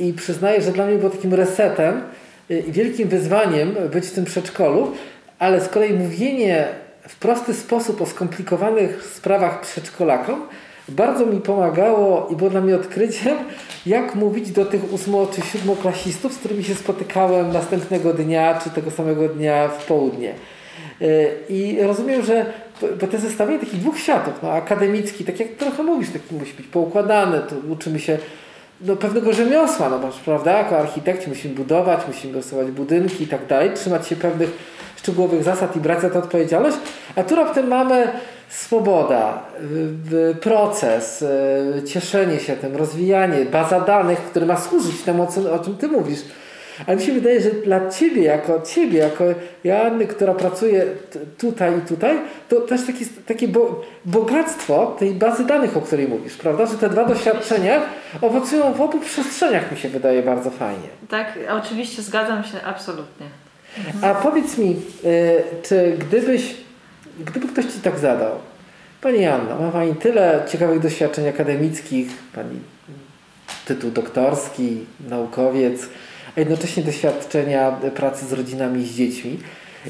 I 0.00 0.12
przyznaję, 0.12 0.62
że 0.62 0.72
dla 0.72 0.86
mnie 0.86 0.96
było 0.96 1.10
takim 1.10 1.34
resetem 1.34 2.02
i 2.50 2.72
wielkim 2.72 3.08
wyzwaniem 3.08 3.74
być 3.92 4.06
w 4.06 4.12
tym 4.12 4.24
przedszkolu, 4.24 4.92
ale 5.38 5.60
z 5.60 5.68
kolei 5.68 5.92
mówienie 5.92 6.68
w 7.08 7.16
prosty 7.16 7.54
sposób 7.54 8.00
o 8.00 8.06
skomplikowanych 8.06 9.04
sprawach 9.14 9.60
przedszkolakom 9.60 10.42
bardzo 10.88 11.26
mi 11.26 11.40
pomagało 11.40 12.28
i 12.32 12.36
było 12.36 12.50
dla 12.50 12.60
mnie 12.60 12.76
odkryciem, 12.76 13.36
jak 13.86 14.14
mówić 14.14 14.50
do 14.50 14.64
tych 14.64 14.92
ósmo 14.92 15.26
czy 15.26 15.40
siódmoklasistów, 15.40 16.32
z 16.32 16.38
którymi 16.38 16.64
się 16.64 16.74
spotykałem 16.74 17.52
następnego 17.52 18.12
dnia, 18.12 18.60
czy 18.64 18.70
tego 18.70 18.90
samego 18.90 19.28
dnia 19.28 19.68
w 19.68 19.86
południe. 19.86 20.34
I 21.48 21.78
rozumiem, 21.82 22.22
że 22.22 22.46
bo 23.00 23.06
to 23.06 23.18
zestawienie 23.18 23.58
takich 23.58 23.80
dwóch 23.80 23.98
światów, 23.98 24.34
no, 24.42 24.52
akademicki, 24.52 25.24
tak 25.24 25.40
jak 25.40 25.48
trochę 25.48 25.82
mówisz, 25.82 26.10
taki 26.10 26.34
musi 26.34 26.54
być 26.54 26.66
poukładany, 26.66 27.40
to 27.40 27.56
uczymy 27.72 27.98
się 28.00 28.18
no, 28.80 28.96
pewnego 28.96 29.32
rzemiosła, 29.32 29.88
no 29.88 30.00
prawda, 30.24 30.52
jako 30.58 30.78
architekci 30.78 31.28
musimy 31.28 31.54
budować, 31.54 32.00
musimy 32.06 32.34
rysować 32.34 32.70
budynki 32.70 33.24
i 33.24 33.26
tak 33.26 33.46
dalej, 33.46 33.70
trzymać 33.74 34.08
się 34.08 34.16
pewnych 34.16 34.50
szczegółowych 34.96 35.44
zasad 35.44 35.76
i 35.76 35.80
brać 35.80 36.00
za 36.00 36.10
to 36.10 36.18
odpowiedzialność, 36.18 36.76
a 37.16 37.22
tu 37.22 37.36
raptem 37.36 37.68
mamy 37.68 38.08
swoboda, 38.48 39.42
proces, 40.40 41.24
cieszenie 41.86 42.40
się 42.40 42.56
tym, 42.56 42.76
rozwijanie, 42.76 43.44
baza 43.44 43.80
danych, 43.80 44.18
które 44.18 44.46
ma 44.46 44.56
służyć 44.56 45.02
temu, 45.02 45.28
o 45.52 45.58
czym 45.58 45.76
Ty 45.76 45.88
mówisz. 45.88 46.20
Ale 46.86 46.96
mi 46.96 47.02
się 47.02 47.12
wydaje, 47.12 47.40
że 47.40 47.50
dla 47.50 47.90
Ciebie, 47.90 48.22
jako 48.22 48.60
Ciebie, 48.60 48.98
jako 48.98 49.24
Joanny, 49.64 50.06
która 50.06 50.34
pracuje 50.34 50.86
tutaj 51.38 51.78
i 51.78 51.88
tutaj, 51.88 52.18
to 52.48 52.60
też 52.60 52.86
takie, 52.86 53.04
takie 53.26 53.48
bo, 53.48 53.82
bogactwo 54.04 54.96
tej 54.98 55.10
bazy 55.10 55.44
danych, 55.44 55.76
o 55.76 55.80
której 55.80 56.08
mówisz, 56.08 56.36
prawda? 56.36 56.66
Że 56.66 56.78
te 56.78 56.88
dwa 56.88 57.04
doświadczenia 57.04 57.82
owocują 58.20 58.72
w 58.72 58.80
obu 58.80 59.00
przestrzeniach, 59.00 59.72
mi 59.72 59.78
się 59.78 59.88
wydaje 59.88 60.22
bardzo 60.22 60.50
fajnie. 60.50 60.88
Tak, 61.10 61.38
oczywiście 61.50 62.02
zgadzam 62.02 62.44
się 62.44 62.62
absolutnie. 62.64 63.26
A 64.02 64.14
powiedz 64.14 64.58
mi, 64.58 64.76
czy 65.62 65.96
gdybyś, 65.98 66.54
gdyby 67.20 67.48
ktoś 67.48 67.64
Ci 67.64 67.80
tak 67.80 67.98
zadał, 67.98 68.32
Pani 69.00 69.22
Janna, 69.22 69.58
ma 69.58 69.70
Pani 69.70 69.94
tyle 69.94 70.42
ciekawych 70.48 70.80
doświadczeń 70.80 71.28
akademickich, 71.28 72.08
Pani 72.34 72.60
tytuł 73.64 73.90
doktorski, 73.90 74.78
naukowiec, 75.08 75.88
a 76.36 76.40
jednocześnie 76.40 76.82
doświadczenia 76.82 77.72
pracy 77.94 78.26
z 78.26 78.32
rodzinami 78.32 78.82
i 78.82 78.86
z 78.86 78.94
dziećmi. 78.94 79.38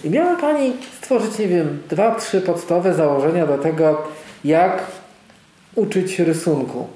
I 0.05 0.11
miała 0.11 0.37
Pani 0.37 0.73
stworzyć, 1.01 1.39
nie 1.39 1.49
wiem, 1.49 1.83
dwa, 1.91 2.15
trzy 2.15 2.41
podstawowe 2.41 2.95
założenia 2.95 3.47
do 3.47 3.59
tego, 3.59 4.09
jak 4.45 4.83
uczyć 5.75 6.19
rysunku. 6.19 6.87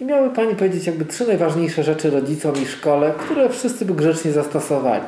I 0.00 0.04
miały 0.04 0.30
Pani 0.30 0.54
powiedzieć 0.54 0.86
jakby 0.86 1.04
trzy 1.04 1.26
najważniejsze 1.26 1.82
rzeczy 1.82 2.10
rodzicom 2.10 2.54
i 2.62 2.66
szkole, 2.66 3.12
które 3.18 3.48
wszyscy 3.48 3.84
by 3.84 3.94
grzecznie 3.94 4.32
zastosowali. 4.32 5.04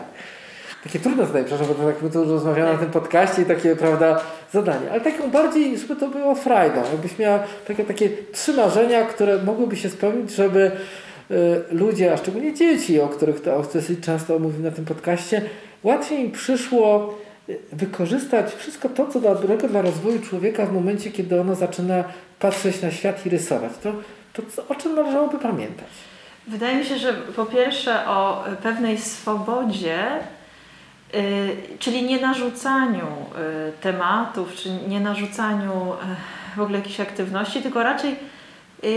Takie 0.88 0.98
trudne 0.98 1.26
zadanie, 1.26 1.44
przepraszam, 1.44 1.74
bo 1.74 1.82
to 1.82 1.92
tak 1.92 2.02
my 2.02 2.10
tu 2.10 2.24
rozmawiamy 2.24 2.72
na 2.72 2.78
tym 2.78 2.90
podcaście 2.90 3.42
i 3.42 3.44
takie, 3.44 3.76
prawda, 3.76 4.20
zadanie. 4.52 4.90
Ale 4.90 5.00
taką 5.00 5.30
bardziej, 5.30 5.78
żeby 5.78 5.96
to 5.96 6.08
było 6.08 6.34
frajdą. 6.34 6.76
Jakbyś 6.92 7.18
miała 7.18 7.38
takie, 7.66 7.84
takie 7.84 8.10
trzy 8.32 8.52
marzenia, 8.52 9.06
które 9.06 9.42
mogłyby 9.42 9.76
się 9.76 9.88
spełnić, 9.88 10.30
żeby 10.30 10.70
y, 11.30 11.34
ludzie, 11.70 12.12
a 12.12 12.16
szczególnie 12.16 12.54
dzieci, 12.54 13.00
o 13.00 13.08
których 13.08 13.40
to 13.40 13.62
dosyć 13.74 14.00
często 14.00 14.38
mówimy 14.38 14.70
na 14.70 14.76
tym 14.76 14.84
podcaście, 14.84 15.42
łatwiej 15.82 16.20
im 16.20 16.30
przyszło 16.30 17.18
wykorzystać 17.72 18.54
wszystko 18.54 18.88
to, 18.88 19.06
co 19.06 19.20
dobrego 19.20 19.68
dla 19.68 19.82
rozwoju 19.82 20.20
człowieka 20.20 20.66
w 20.66 20.72
momencie, 20.72 21.10
kiedy 21.10 21.40
ono 21.40 21.54
zaczyna 21.54 22.04
patrzeć 22.38 22.82
na 22.82 22.90
świat 22.90 23.26
i 23.26 23.30
rysować. 23.30 23.72
To, 23.82 23.92
to 24.32 24.42
o 24.68 24.74
czym 24.74 24.94
należałoby 24.94 25.38
pamiętać? 25.38 25.88
Wydaje 26.46 26.76
mi 26.76 26.84
się, 26.84 26.98
że 26.98 27.14
po 27.36 27.46
pierwsze 27.46 28.06
o 28.06 28.44
pewnej 28.62 28.98
swobodzie 28.98 29.98
Y, 30.18 30.37
czyli 31.78 32.02
nie 32.02 32.20
narzucaniu 32.20 33.06
y, 33.06 33.72
tematów, 33.80 34.54
czy 34.54 34.70
nie 34.88 35.00
narzucaniu 35.00 35.92
y, 35.92 36.56
w 36.56 36.60
ogóle 36.60 36.78
jakichś 36.78 37.00
aktywności, 37.00 37.62
tylko 37.62 37.82
raczej 37.82 38.16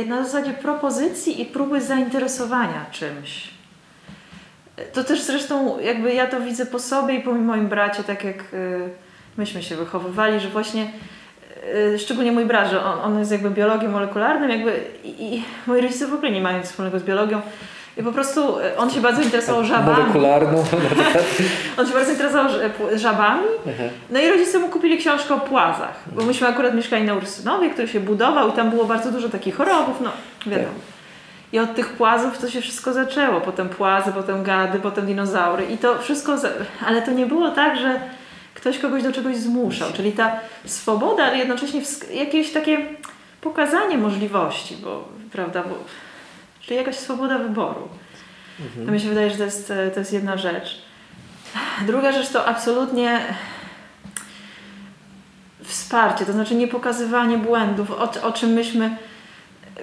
na 0.08 0.24
zasadzie 0.24 0.54
propozycji 0.54 1.42
i 1.42 1.46
próby 1.46 1.82
zainteresowania 1.82 2.86
czymś. 2.92 3.50
To 4.94 5.04
też 5.04 5.22
zresztą 5.22 5.80
jakby 5.80 6.14
ja 6.14 6.28
to 6.28 6.42
widzę 6.42 6.66
po 6.66 6.80
sobie 6.80 7.16
i 7.16 7.22
po 7.22 7.34
moim 7.34 7.68
bracie, 7.68 8.04
tak 8.04 8.24
jak 8.24 8.44
myśmy 9.38 9.64
się 9.64 9.76
wychowywali, 9.76 10.40
że 10.40 10.50
właśnie 10.50 10.92
szczególnie 11.98 12.32
mój 12.32 12.46
brat, 12.46 12.72
że 12.72 12.84
on, 12.84 13.00
on 13.00 13.20
jest 13.20 13.32
jakby 13.32 13.50
biologiem 13.50 13.92
molekularnym, 13.92 14.50
jakby 14.50 14.80
i, 15.04 15.36
i 15.36 15.44
moi 15.68 15.82
rodzice 15.82 16.08
w 16.08 16.14
ogóle 16.14 16.32
nie 16.32 16.42
mają 16.42 16.58
nic 16.58 16.68
wspólnego 16.68 17.00
z 17.00 17.04
biologią, 17.04 17.42
i 17.98 18.04
po 18.04 18.12
prostu 18.12 18.60
e, 18.60 18.78
on 18.78 18.92
się 18.92 19.02
bardzo 19.02 19.22
interesował 19.22 19.66
żabami. 19.66 19.98
Molekularną. 19.98 20.64
on 21.78 21.88
się 21.88 21.94
bardzo 21.94 22.12
interesował 22.12 22.52
żabami. 22.96 23.48
No 24.10 24.20
i 24.20 24.30
rodzice 24.30 24.60
mu 24.60 24.70
kupili 24.70 24.98
książkę 24.98 25.36
o 25.36 25.40
płazach. 25.40 26.04
Bo 26.12 26.26
myśmy 26.26 26.48
akurat 26.48 26.76
mieszkali 26.76 27.04
na 27.04 27.14
Ursynowie, 27.14 27.70
który 27.70 27.88
się 27.88 28.00
budował 28.00 28.50
i 28.50 28.52
tam 28.52 28.70
było 28.70 28.86
bardzo 28.86 29.12
dużo 29.12 29.30
takich 29.30 29.56
chorobów, 29.56 30.02
no 30.02 30.12
wiadomo. 30.46 30.80
I 31.54 31.60
od 31.60 31.76
tych 31.76 31.90
płazów 31.90 32.38
to 32.38 32.50
się 32.50 32.62
wszystko 32.62 32.94
zaczęło. 32.94 33.42
Potem 33.42 33.70
płazy, 33.70 34.12
potem 34.16 34.44
gady, 34.44 34.80
potem 34.80 35.06
dinozaury. 35.06 35.66
I 35.66 35.78
to 35.78 36.00
wszystko, 36.00 36.36
ale 36.86 37.02
to 37.02 37.12
nie 37.12 37.26
było 37.26 37.52
tak, 37.52 37.78
że 37.78 38.00
ktoś 38.54 38.80
kogoś 38.80 39.04
do 39.04 39.12
czegoś 39.12 39.38
zmuszał. 39.38 39.92
Czyli 39.94 40.12
ta 40.12 40.32
swoboda, 40.66 41.24
ale 41.24 41.38
jednocześnie 41.38 41.82
jakieś 42.14 42.52
takie 42.52 42.78
pokazanie 43.42 43.98
możliwości, 43.98 44.78
bo 44.84 45.08
prawda, 45.32 45.64
bo 45.64 45.76
Czyli 46.62 46.78
jakaś 46.78 46.96
swoboda 46.96 47.38
wyboru. 47.38 47.90
Mhm. 48.60 48.86
To 48.86 48.92
mi 48.92 49.00
się 49.00 49.10
wydaje, 49.10 49.30
że 49.30 49.38
to 49.38 49.44
jest, 49.44 49.74
to 49.94 50.00
jest 50.00 50.14
jedna 50.14 50.38
rzecz. 50.38 50.82
Druga 51.88 52.12
rzecz 52.12 52.30
to 52.30 52.46
absolutnie 52.46 53.22
wsparcie, 55.64 56.26
to 56.26 56.34
znaczy 56.34 56.56
nie 56.56 56.68
pokazywanie 56.68 57.38
błędów, 57.38 57.92
o, 57.92 58.28
o 58.28 58.32
czym 58.32 58.50
myśmy, 58.50 58.98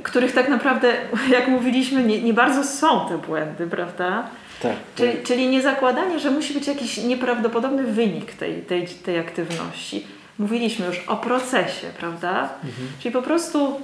których 0.02 0.32
tak 0.32 0.48
naprawdę, 0.48 0.94
jak 1.36 1.48
mówiliśmy, 1.48 2.02
nie, 2.02 2.22
nie 2.22 2.34
bardzo 2.34 2.64
są 2.64 3.08
te 3.08 3.18
błędy, 3.18 3.66
prawda? 3.66 4.28
Tak, 4.62 4.76
czyli, 4.94 5.12
tak. 5.12 5.22
czyli 5.22 5.48
nie 5.48 5.62
zakładanie, 5.62 6.18
że 6.18 6.30
musi 6.30 6.54
być 6.54 6.66
jakiś 6.66 6.96
nieprawdopodobny 6.96 7.82
wynik 7.82 8.34
tej, 8.34 8.62
tej, 8.62 8.88
tej 8.88 9.18
aktywności. 9.18 10.06
Mówiliśmy 10.38 10.86
już 10.86 10.98
o 10.98 11.16
procesie, 11.16 11.86
prawda? 11.98 12.40
Mhm. 12.40 12.88
Czyli 12.98 13.12
po 13.12 13.22
prostu 13.22 13.80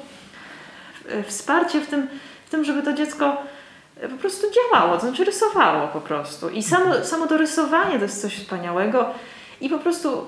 wsparcie 1.27 1.81
w 1.81 1.87
tym, 1.87 2.09
tym, 2.55 2.65
żeby 2.65 2.83
to 2.83 2.93
dziecko 2.93 3.37
e, 4.01 4.09
po 4.09 4.17
prostu 4.17 4.47
działało, 4.51 4.95
to 4.95 5.01
znaczy 5.01 5.25
rysowało 5.25 5.89
po 5.89 6.01
prostu. 6.01 6.51
I 6.51 6.63
samo, 6.63 7.05
samo 7.05 7.27
to 7.27 7.37
rysowanie 7.37 7.97
to 7.97 8.05
jest 8.05 8.23
coś 8.23 8.37
wspaniałego 8.37 9.07
i 9.61 9.69
po 9.69 9.79
prostu 9.79 10.27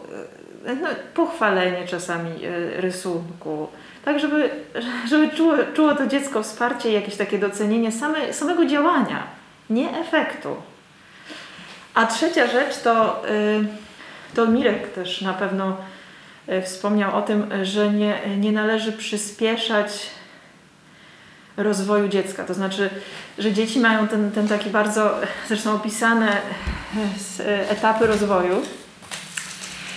e, 0.66 0.74
no, 0.74 0.88
pochwalenie 1.14 1.86
czasami 1.88 2.30
e, 2.44 2.80
rysunku, 2.80 3.68
tak 4.04 4.20
żeby, 4.20 4.50
żeby 5.10 5.28
czuło, 5.28 5.54
czuło 5.74 5.94
to 5.94 6.06
dziecko 6.06 6.42
wsparcie 6.42 6.90
i 6.90 6.92
jakieś 6.92 7.16
takie 7.16 7.38
docenienie 7.38 7.92
same, 7.92 8.32
samego 8.32 8.66
działania, 8.66 9.26
nie 9.70 9.98
efektu. 9.98 10.56
A 11.94 12.06
trzecia 12.06 12.46
rzecz 12.46 12.78
to, 12.78 13.22
to 14.34 14.46
Mirek 14.46 14.92
też 14.92 15.20
na 15.20 15.32
pewno 15.32 15.76
wspomniał 16.64 17.16
o 17.16 17.22
tym, 17.22 17.50
że 17.62 17.90
nie, 17.90 18.20
nie 18.38 18.52
należy 18.52 18.92
przyspieszać 18.92 20.10
rozwoju 21.56 22.08
dziecka. 22.08 22.44
To 22.44 22.54
znaczy, 22.54 22.90
że 23.38 23.52
dzieci 23.52 23.80
mają 23.80 24.08
ten, 24.08 24.30
ten 24.30 24.48
taki 24.48 24.70
bardzo, 24.70 25.14
zresztą 25.48 25.74
opisane 25.74 26.32
e, 27.40 27.70
etapy 27.70 28.06
rozwoju 28.06 28.62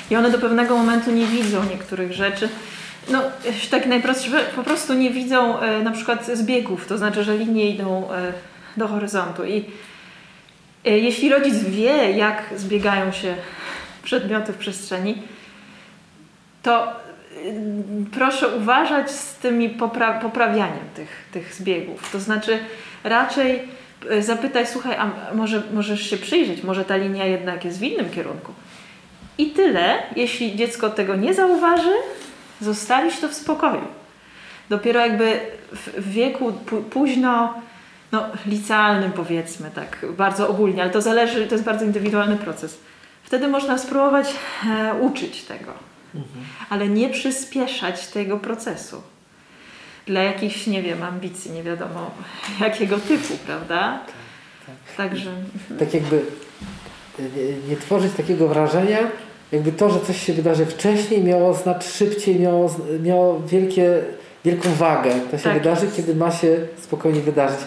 i 0.09 0.15
one 0.15 0.31
do 0.31 0.39
pewnego 0.39 0.77
momentu 0.77 1.11
nie 1.11 1.25
widzą 1.25 1.63
niektórych 1.63 2.13
rzeczy. 2.13 2.49
No, 3.09 3.21
tak 3.71 3.85
najprostsze, 3.85 4.43
po 4.55 4.63
prostu 4.63 4.93
nie 4.93 5.11
widzą 5.11 5.59
e, 5.59 5.83
na 5.83 5.91
przykład 5.91 6.27
zbiegów, 6.33 6.87
to 6.87 6.97
znaczy, 6.97 7.23
że 7.23 7.37
linie 7.37 7.69
idą 7.69 8.11
e, 8.11 8.33
do 8.77 8.87
horyzontu. 8.87 9.45
I 9.45 9.65
jeśli 10.85 11.29
rodzic 11.29 11.55
wie, 11.55 12.11
jak 12.11 12.43
zbiegają 12.55 13.11
się 13.11 13.35
przedmioty 14.03 14.53
w 14.53 14.57
przestrzeni, 14.57 15.21
to 16.63 16.93
proszę 18.11 18.47
uważać 18.47 19.11
z 19.11 19.35
tymi 19.35 19.69
popra- 19.69 20.21
poprawianiem 20.21 20.89
tych, 20.95 21.25
tych 21.31 21.53
zbiegów. 21.53 22.11
To 22.11 22.19
znaczy 22.19 22.59
raczej 23.03 23.61
y, 24.11 24.23
zapytać, 24.23 24.69
słuchaj, 24.69 24.95
a 24.95 25.33
może 25.33 25.63
możesz 25.73 26.09
się 26.09 26.17
przyjrzeć, 26.17 26.63
może 26.63 26.85
ta 26.85 26.97
linia 26.97 27.25
jednak 27.25 27.65
jest 27.65 27.79
w 27.79 27.83
innym 27.83 28.09
kierunku. 28.09 28.53
I 29.37 29.49
tyle, 29.49 30.03
jeśli 30.15 30.55
dziecko 30.55 30.89
tego 30.89 31.15
nie 31.15 31.33
zauważy, 31.33 31.93
zostawić 32.61 33.19
to 33.19 33.29
w 33.29 33.33
spokoju. 33.33 33.87
Dopiero 34.69 34.99
jakby 34.99 35.39
w 35.71 36.11
wieku 36.11 36.53
późno, 36.89 37.53
no 38.11 38.25
licealnym 38.45 39.11
powiedzmy, 39.11 39.71
tak 39.75 40.05
bardzo 40.17 40.49
ogólnie, 40.49 40.81
ale 40.81 40.91
to 40.91 41.01
zależy, 41.01 41.47
to 41.47 41.55
jest 41.55 41.65
bardzo 41.65 41.85
indywidualny 41.85 42.35
proces. 42.35 42.79
Wtedy 43.23 43.47
można 43.47 43.77
spróbować 43.77 44.27
e, 44.69 44.93
uczyć 44.93 45.43
tego, 45.43 45.73
ale 46.69 46.87
nie 46.89 47.09
przyspieszać 47.09 48.07
tego 48.07 48.37
procesu. 48.37 49.01
Dla 50.07 50.23
jakichś, 50.23 50.67
nie 50.67 50.81
wiem, 50.81 51.03
ambicji, 51.03 51.51
nie 51.51 51.63
wiadomo 51.63 52.11
jakiego 52.61 52.97
typu, 52.97 53.33
prawda? 53.45 53.99
Także 54.97 55.29
Tak 55.79 55.93
jakby 55.93 56.21
nie, 57.19 57.69
nie 57.69 57.77
tworzyć 57.77 58.13
takiego 58.13 58.47
wrażenia, 58.47 58.97
jakby 59.51 59.71
to, 59.71 59.89
że 59.89 59.99
coś 59.99 60.25
się 60.25 60.33
wydarzy 60.33 60.65
wcześniej 60.65 61.23
miało 61.23 61.53
znacznie 61.53 61.91
szybciej, 61.91 62.39
miało, 62.39 62.75
miało 63.03 63.39
wielkie, 63.47 64.01
wielką 64.45 64.73
wagę. 64.73 65.11
To 65.31 65.37
się 65.37 65.43
Tak 65.43 65.53
wydarzy, 65.53 65.87
kiedy 65.95 66.15
ma 66.15 66.31
się 66.31 66.57
spokojnie 66.81 67.21
wydarzyć. 67.21 67.59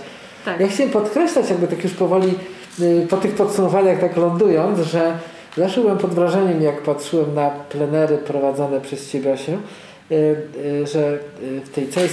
tak. 0.45 0.61
Ja 0.61 0.69
chciałem 0.69 0.93
podkreślać, 0.93 1.51
jakby 1.51 1.67
tak 1.69 1.85
już 1.85 1.93
powoli 1.93 2.35
y, 2.81 3.07
po 3.11 3.17
tych 3.17 3.35
podsumowaniach 3.35 4.01
tak 4.01 4.17
lądując, 4.17 4.79
że 4.79 5.19
zawsze 5.57 5.81
byłem 5.81 5.99
pod 5.99 6.15
wrażeniem, 6.15 6.62
jak 6.62 6.83
patrzyłem 6.83 7.35
na 7.35 7.51
plenery 7.51 8.19
prowadzone 8.19 8.81
przez 8.81 9.11
Ciebie, 9.11 9.33
Asiu, 9.33 9.53
y, 9.53 10.15
y, 10.15 10.87
że 10.87 11.19
y, 11.43 11.61
w 11.61 11.69
tej 11.69 11.88
całej 11.88 12.09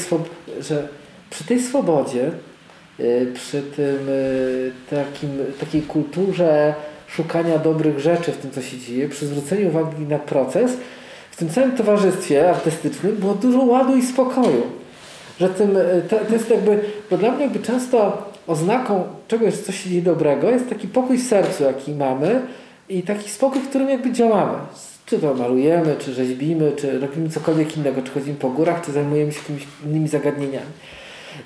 że 0.61 0.87
przy 1.29 1.43
tej 1.43 1.59
swobodzie, 1.59 2.31
przy 3.33 3.61
tym 3.61 4.07
takim, 4.89 5.29
takiej 5.59 5.81
kulturze 5.81 6.73
szukania 7.07 7.57
dobrych 7.57 7.99
rzeczy 7.99 8.31
w 8.31 8.37
tym, 8.37 8.51
co 8.51 8.61
się 8.61 8.77
dzieje, 8.77 9.09
przy 9.09 9.27
zwróceniu 9.27 9.67
uwagi 9.69 10.05
na 10.05 10.19
proces, 10.19 10.71
w 11.31 11.35
tym 11.35 11.49
całym 11.49 11.71
towarzystwie 11.71 12.49
artystycznym 12.49 13.15
było 13.15 13.33
dużo 13.33 13.59
ładu 13.59 13.95
i 13.95 14.01
spokoju. 14.01 14.61
Że 15.39 15.49
tym, 15.49 15.77
to, 16.09 16.15
to 16.17 16.33
jest 16.33 16.49
jakby, 16.49 16.79
bo 17.11 17.17
dla 17.17 17.31
mnie 17.31 17.43
jakby 17.43 17.59
często 17.59 18.25
oznaką 18.47 19.03
czegoś, 19.27 19.53
co 19.53 19.71
się 19.71 19.89
dzieje 19.89 20.01
dobrego, 20.01 20.49
jest 20.49 20.69
taki 20.69 20.87
pokój 20.87 21.17
w 21.17 21.27
sercu, 21.27 21.63
jaki 21.63 21.91
mamy 21.91 22.41
i 22.89 23.03
taki 23.03 23.29
spokój, 23.29 23.61
w 23.61 23.69
którym 23.69 23.89
jakby 23.89 24.11
działamy. 24.11 24.57
Czy 25.05 25.19
to 25.19 25.33
malujemy, 25.33 25.95
czy 25.99 26.13
rzeźbimy, 26.13 26.71
czy 26.77 26.99
robimy 26.99 27.29
cokolwiek 27.29 27.77
innego, 27.77 28.01
czy 28.01 28.11
chodzimy 28.11 28.37
po 28.37 28.49
górach, 28.49 28.85
czy 28.85 28.91
zajmujemy 28.91 29.31
się 29.31 29.39
jakimiś 29.39 29.67
innymi 29.85 30.07
zagadnieniami. 30.07 30.71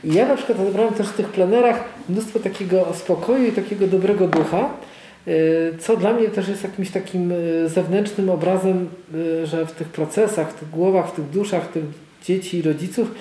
I 0.03 0.13
ja 0.13 0.27
na 0.27 0.36
przykład 0.36 0.60
odebrałem 0.60 0.93
też 0.93 1.08
w 1.08 1.13
tych 1.13 1.29
plenerach 1.29 1.84
mnóstwo 2.10 2.39
takiego 2.39 2.88
spokoju 2.93 3.45
i 3.45 3.51
takiego 3.51 3.88
dobrego 3.88 4.27
ducha, 4.27 4.69
y, 5.27 5.73
co 5.79 5.97
dla 5.97 6.13
mnie 6.13 6.29
też 6.29 6.47
jest 6.47 6.63
jakimś 6.63 6.91
takim 6.91 7.32
y, 7.32 7.69
zewnętrznym 7.69 8.29
obrazem, 8.29 8.89
y, 9.15 9.47
że 9.47 9.65
w 9.65 9.71
tych 9.71 9.88
procesach, 9.89 10.51
w 10.51 10.60
tych 10.60 10.69
głowach, 10.69 11.10
w 11.10 11.15
tych 11.15 11.29
duszach 11.29 11.71
tych 11.71 11.84
dzieci 12.23 12.58
i 12.58 12.62
rodziców 12.62 13.12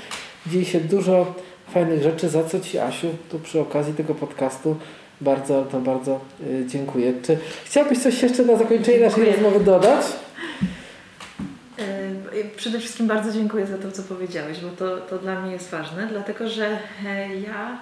dzieje 0.46 0.64
się 0.64 0.80
dużo 0.80 1.34
fajnych 1.74 2.02
rzeczy, 2.02 2.28
za 2.28 2.44
co 2.44 2.60
Ci 2.60 2.78
Asiu 2.78 3.08
tu 3.30 3.38
przy 3.38 3.60
okazji 3.60 3.94
tego 3.94 4.14
podcastu 4.14 4.76
bardzo, 5.22 5.64
to 5.64 5.80
bardzo 5.80 6.20
y, 6.40 6.64
dziękuję. 6.66 7.12
Czy 7.22 7.38
chciałabyś 7.64 7.98
coś 7.98 8.22
jeszcze 8.22 8.42
na 8.42 8.56
zakończenie 8.56 9.00
naszej 9.00 9.24
Dziękuję. 9.24 9.32
rozmowy 9.32 9.64
dodać? 9.64 10.04
Yy, 11.78 12.44
Przede 12.56 12.78
wszystkim 12.78 13.06
bardzo 13.06 13.32
dziękuję 13.32 13.66
za 13.66 13.78
to, 13.78 13.92
co 13.92 14.02
powiedziałeś, 14.02 14.60
bo 14.60 14.68
to, 14.68 14.98
to 14.98 15.18
dla 15.18 15.40
mnie 15.40 15.52
jest 15.52 15.70
ważne, 15.70 16.06
dlatego 16.06 16.48
że 16.48 16.78
e, 17.06 17.36
ja 17.36 17.78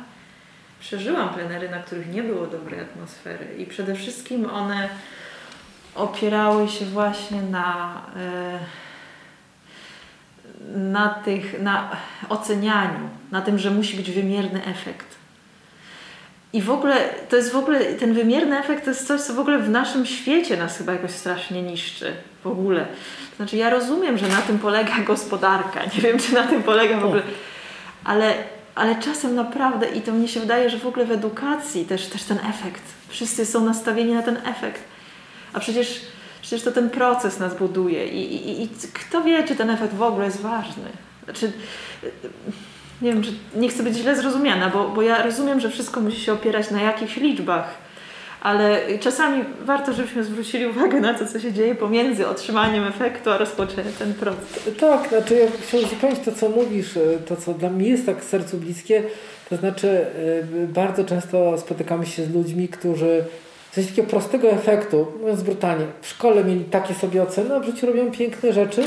przeżyłam 0.81 1.29
plenery, 1.29 1.69
na 1.69 1.79
których 1.79 2.13
nie 2.13 2.23
było 2.23 2.47
dobrej 2.47 2.81
atmosfery 2.81 3.47
i 3.59 3.67
przede 3.67 3.95
wszystkim 3.95 4.51
one 4.51 4.89
opierały 5.95 6.69
się 6.69 6.85
właśnie 6.85 7.43
na, 7.43 8.03
e, 8.17 8.59
na 10.79 11.09
tych, 11.09 11.63
na 11.63 11.91
ocenianiu, 12.29 13.09
na 13.31 13.43
tym, 13.43 13.59
że 13.59 13.71
musi 13.71 13.97
być 13.97 14.11
wymierny 14.11 14.65
efekt. 14.65 15.20
I 16.53 16.63
w 16.63 16.71
ogóle, 16.71 17.09
to 17.29 17.37
jest 17.37 17.53
w 17.53 17.57
ogóle, 17.57 17.85
ten 17.85 18.15
wymierny 18.15 18.59
efekt 18.59 18.85
to 18.85 18.91
jest 18.91 19.07
coś, 19.07 19.21
co 19.21 19.35
w 19.35 19.39
ogóle 19.39 19.59
w 19.59 19.71
naszym 19.71 20.07
świecie 20.07 20.57
nas 20.57 20.79
chyba 20.79 20.93
jakoś 20.93 21.11
strasznie 21.11 21.63
niszczy. 21.63 22.13
W 22.45 22.47
ogóle. 22.47 22.87
Znaczy, 23.37 23.57
ja 23.57 23.71
rozumiem, 23.71 24.19
że 24.19 24.29
na 24.29 24.43
tym 24.43 24.59
polega 24.59 24.99
gospodarka. 25.07 25.81
Nie 25.85 26.03
wiem, 26.03 26.19
czy 26.19 26.35
na 26.35 26.47
tym 26.47 26.63
polega 26.63 27.01
w 27.01 27.05
ogóle. 27.05 27.23
Ale, 28.05 28.35
ale 28.75 28.97
czasem 28.97 29.35
naprawdę, 29.35 29.87
i 29.89 30.01
to 30.01 30.13
mnie 30.13 30.29
się 30.29 30.41
wydaje, 30.41 30.71
że 30.71 30.79
w 30.79 30.87
ogóle 30.87 31.07
w 31.07 31.13
edukacji 31.13 31.85
też, 31.85 32.07
też 32.07 32.23
ten 32.23 32.39
efekt. 32.39 32.83
Wszyscy 33.09 33.47
są 33.47 33.65
nastawieni 33.65 34.15
na 34.15 34.23
ten 34.23 34.37
efekt. 34.37 34.85
A 35.53 35.61
przecież, 35.61 36.01
przecież 36.43 36.63
to 36.63 36.73
ten 36.73 36.91
proces 36.91 37.39
nas 37.39 37.55
buduje. 37.55 38.07
I, 38.07 38.35
i, 38.35 38.63
I 38.63 38.69
kto 38.93 39.23
wie, 39.23 39.43
czy 39.43 39.57
ten 39.57 39.71
efekt 39.71 39.95
w 39.95 40.03
ogóle 40.03 40.25
jest 40.25 40.41
ważny. 40.41 40.89
Znaczy, 41.25 41.53
nie 43.03 43.13
wiem, 43.13 43.23
czy 43.23 43.33
nie 43.55 43.69
chcę 43.69 43.83
być 43.83 43.95
źle 43.95 44.17
zrozumiana, 44.17 44.71
bo, 44.71 44.89
bo 44.89 45.03
ja 45.03 45.23
rozumiem, 45.23 45.61
że 45.61 45.71
wszystko 45.71 46.01
musi 46.01 46.21
się 46.21 46.33
opierać 46.33 46.71
na 46.71 46.83
jakichś 46.83 47.17
liczbach, 47.17 47.79
ale 48.41 48.81
czasami 49.01 49.45
warto, 49.65 49.93
żebyśmy 49.93 50.25
zwrócili 50.25 50.67
uwagę 50.67 51.01
na 51.01 51.15
to, 51.15 51.27
co 51.27 51.41
się 51.41 51.53
dzieje 51.53 51.75
pomiędzy 51.75 52.29
otrzymaniem 52.29 52.85
efektu 52.85 53.31
a 53.31 53.39
rozpoczęciem 53.39 53.93
ten 53.99 54.15
proces. 54.15 54.71
Tak, 54.81 55.09
znaczy 55.09 55.35
ja 55.35 55.47
chciałem 55.67 55.87
uzupełnić 55.87 56.21
to, 56.25 56.33
co 56.33 56.49
mówisz, 56.49 56.97
e, 56.97 57.01
to, 57.27 57.37
co 57.37 57.55
dla 57.55 57.71
mnie 57.71 57.89
jest 57.89 58.07
tak 58.07 58.25
sercu 58.25 58.57
bliskie, 58.57 59.03
to 59.51 59.57
znaczy 59.57 59.89
e, 59.89 60.67
bardzo 60.67 61.05
często 61.05 61.59
spotykamy 61.59 62.07
się 62.07 62.25
z 62.25 62.35
ludźmi, 62.35 62.69
którzy 62.69 63.25
w 63.71 63.75
sensie 63.75 63.91
takiego 63.91 64.09
prostego 64.09 64.51
efektu, 64.51 65.07
mówiąc 65.21 65.43
brutalnie, 65.43 65.87
w 66.03 66.07
szkole 66.07 66.45
mieli 66.45 66.65
takie 66.65 66.95
sobie 66.95 67.23
oceny, 67.23 67.55
a 67.55 67.61
w 67.61 67.65
życiu 67.65 67.87
robią 67.87 68.11
piękne 68.11 68.53
rzeczy, 68.53 68.85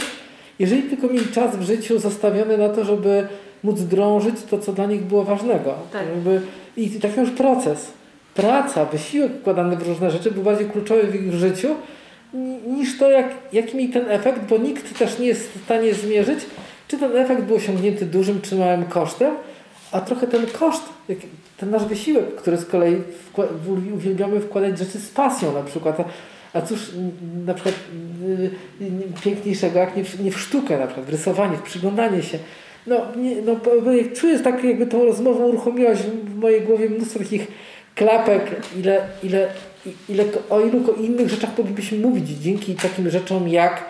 jeżeli 0.59 0.83
tylko 0.83 1.07
mieli 1.07 1.27
czas 1.27 1.55
w 1.55 1.61
życiu 1.61 1.99
zostawiony 1.99 2.57
na 2.57 2.69
to, 2.69 2.85
żeby 2.85 3.27
móc 3.63 3.81
drążyć 3.81 4.35
to, 4.49 4.59
co 4.59 4.73
dla 4.73 4.85
nich 4.85 5.01
było 5.03 5.23
ważnego. 5.23 5.73
Tak. 5.93 6.01
Jakby, 6.09 6.41
I 6.77 6.89
taki 6.89 7.19
już 7.19 7.29
proces. 7.31 7.91
Praca, 8.35 8.85
wysiłek 8.85 9.31
wkładany 9.41 9.75
w 9.77 9.87
różne 9.87 10.11
rzeczy 10.11 10.31
był 10.31 10.43
bardziej 10.43 10.69
kluczowy 10.69 11.03
w 11.03 11.15
ich 11.15 11.33
życiu 11.33 11.75
ni- 12.33 12.73
niż 12.77 12.97
to, 12.97 13.11
jak, 13.11 13.27
jaki 13.53 13.77
mieli 13.77 13.93
ten 13.93 14.11
efekt, 14.11 14.41
bo 14.49 14.57
nikt 14.57 14.99
też 14.99 15.19
nie 15.19 15.27
jest 15.27 15.49
w 15.49 15.63
stanie 15.65 15.93
zmierzyć, 15.93 16.39
czy 16.87 16.97
ten 16.97 17.17
efekt 17.17 17.43
był 17.43 17.55
osiągnięty 17.55 18.05
dużym 18.05 18.41
czy 18.41 18.55
małym 18.55 18.85
kosztem, 18.85 19.33
a 19.91 20.01
trochę 20.01 20.27
ten 20.27 20.45
koszt, 20.47 20.83
ten 21.57 21.69
nasz 21.69 21.85
wysiłek, 21.85 22.35
który 22.35 22.57
z 22.57 22.65
kolei 22.65 22.95
wkła- 22.95 23.47
uwielbiamy 23.95 24.39
wkładać 24.39 24.77
rzeczy 24.79 24.99
z 24.99 25.09
pasją 25.09 25.53
na 25.53 25.61
przykład. 25.63 25.99
A, 25.99 26.03
a 26.57 26.61
cóż 26.61 26.91
na 27.45 27.53
przykład 27.53 27.75
y, 28.81 28.83
y, 28.85 29.21
piękniejszego, 29.23 29.79
jak 29.79 29.97
nie 29.97 30.03
w, 30.03 30.19
nie 30.23 30.31
w 30.31 30.39
sztukę 30.39 30.77
na 30.79 30.85
przykład, 30.87 31.05
w 31.05 31.09
rysowanie, 31.09 31.57
w 31.57 31.61
przyglądanie 31.61 32.23
się. 32.23 32.39
No, 32.87 33.01
nie, 33.15 33.41
no 33.41 33.55
czuję, 34.15 34.37
że 34.37 34.43
tak 34.43 34.63
jakby 34.63 34.87
tą 34.87 35.05
rozmową 35.05 35.45
uruchomiłaś 35.45 35.97
w, 35.97 36.35
mojej 36.35 36.61
głowie 36.61 36.89
mnóstwo 36.89 37.19
takich 37.19 37.47
klapek, 37.95 38.61
ile, 38.79 39.07
ile, 39.23 39.47
ile, 40.09 40.23
o 40.49 40.61
ilu 40.61 40.93
innych 40.93 41.29
rzeczach 41.29 41.57
moglibyśmy 41.57 41.97
mówić 41.97 42.29
dzięki 42.29 42.75
takim 42.75 43.09
rzeczom 43.09 43.47
jak 43.47 43.85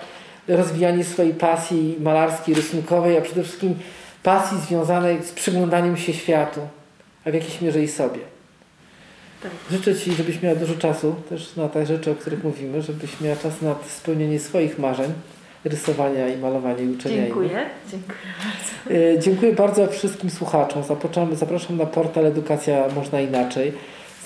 rozwijanie 0.47 1.03
swojej 1.03 1.33
pasji 1.33 1.95
malarskiej, 1.99 2.55
rysunkowej, 2.55 3.17
a 3.17 3.21
przede 3.21 3.43
wszystkim 3.43 3.75
pasji 4.23 4.57
związanej 4.57 5.23
z 5.23 5.31
przyglądaniem 5.31 5.97
się 5.97 6.13
światu, 6.13 6.59
a 7.25 7.31
w 7.31 7.33
jakiejś 7.33 7.61
mierze 7.61 7.83
i 7.83 7.87
sobie. 7.87 8.19
Tak. 9.43 9.51
Życzę 9.71 9.95
Ci, 9.95 10.13
żebyś 10.13 10.41
miała 10.41 10.55
dużo 10.55 10.75
czasu 10.75 11.15
też 11.29 11.55
na 11.55 11.69
te 11.69 11.85
rzeczy, 11.85 12.11
o 12.11 12.15
których 12.15 12.43
mówimy, 12.43 12.81
żebyś 12.81 13.21
miała 13.21 13.35
czas 13.35 13.61
na 13.61 13.75
spełnienie 13.89 14.39
swoich 14.39 14.79
marzeń, 14.79 15.13
rysowania 15.65 16.27
i 16.27 16.37
malowania 16.37 16.83
i 16.83 16.87
uczenia 16.87 17.15
innych. 17.15 17.27
Dziękuję. 17.27 17.65
Dziękuję. 17.91 18.17
E, 19.15 19.19
Dziękuję 19.19 19.53
bardzo 19.53 19.87
wszystkim 19.87 20.29
słuchaczom. 20.29 20.83
Zapraszam, 20.83 21.35
zapraszam 21.35 21.77
na 21.77 21.85
portal 21.85 22.25
Edukacja 22.25 22.87
Można 22.95 23.21
Inaczej. 23.21 23.73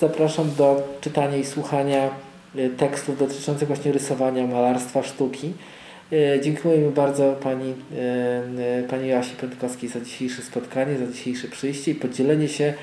Zapraszam 0.00 0.54
do 0.58 0.88
czytania 1.00 1.36
i 1.36 1.44
słuchania 1.44 2.10
e, 2.56 2.68
tekstów 2.68 3.18
dotyczących 3.18 3.68
właśnie 3.68 3.92
rysowania, 3.92 4.46
malarstwa, 4.46 5.02
sztuki. 5.02 5.52
E, 6.12 6.40
Dziękujemy 6.40 6.90
bardzo 6.90 7.32
Pani, 7.42 7.74
Pani 8.90 9.08
Joasi 9.08 9.36
Pętkowskiej 9.36 9.88
za 9.88 10.00
dzisiejsze 10.00 10.42
spotkanie, 10.42 10.98
za 10.98 11.06
dzisiejsze 11.12 11.48
przyjście 11.48 11.90
i 11.90 11.94
podzielenie 11.94 12.48
się 12.48 12.74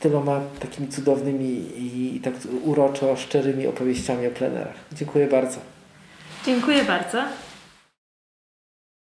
tyloma 0.00 0.40
takimi 0.60 0.88
cudownymi 0.88 1.48
i, 1.78 2.16
i 2.16 2.20
tak 2.20 2.34
uroczo 2.64 3.16
szczerymi 3.16 3.66
opowieściami 3.66 4.26
o 4.26 4.30
plenerach. 4.30 4.74
Dziękuję 4.92 5.26
bardzo. 5.26 5.58
Dziękuję 6.46 6.84
bardzo. 6.84 7.18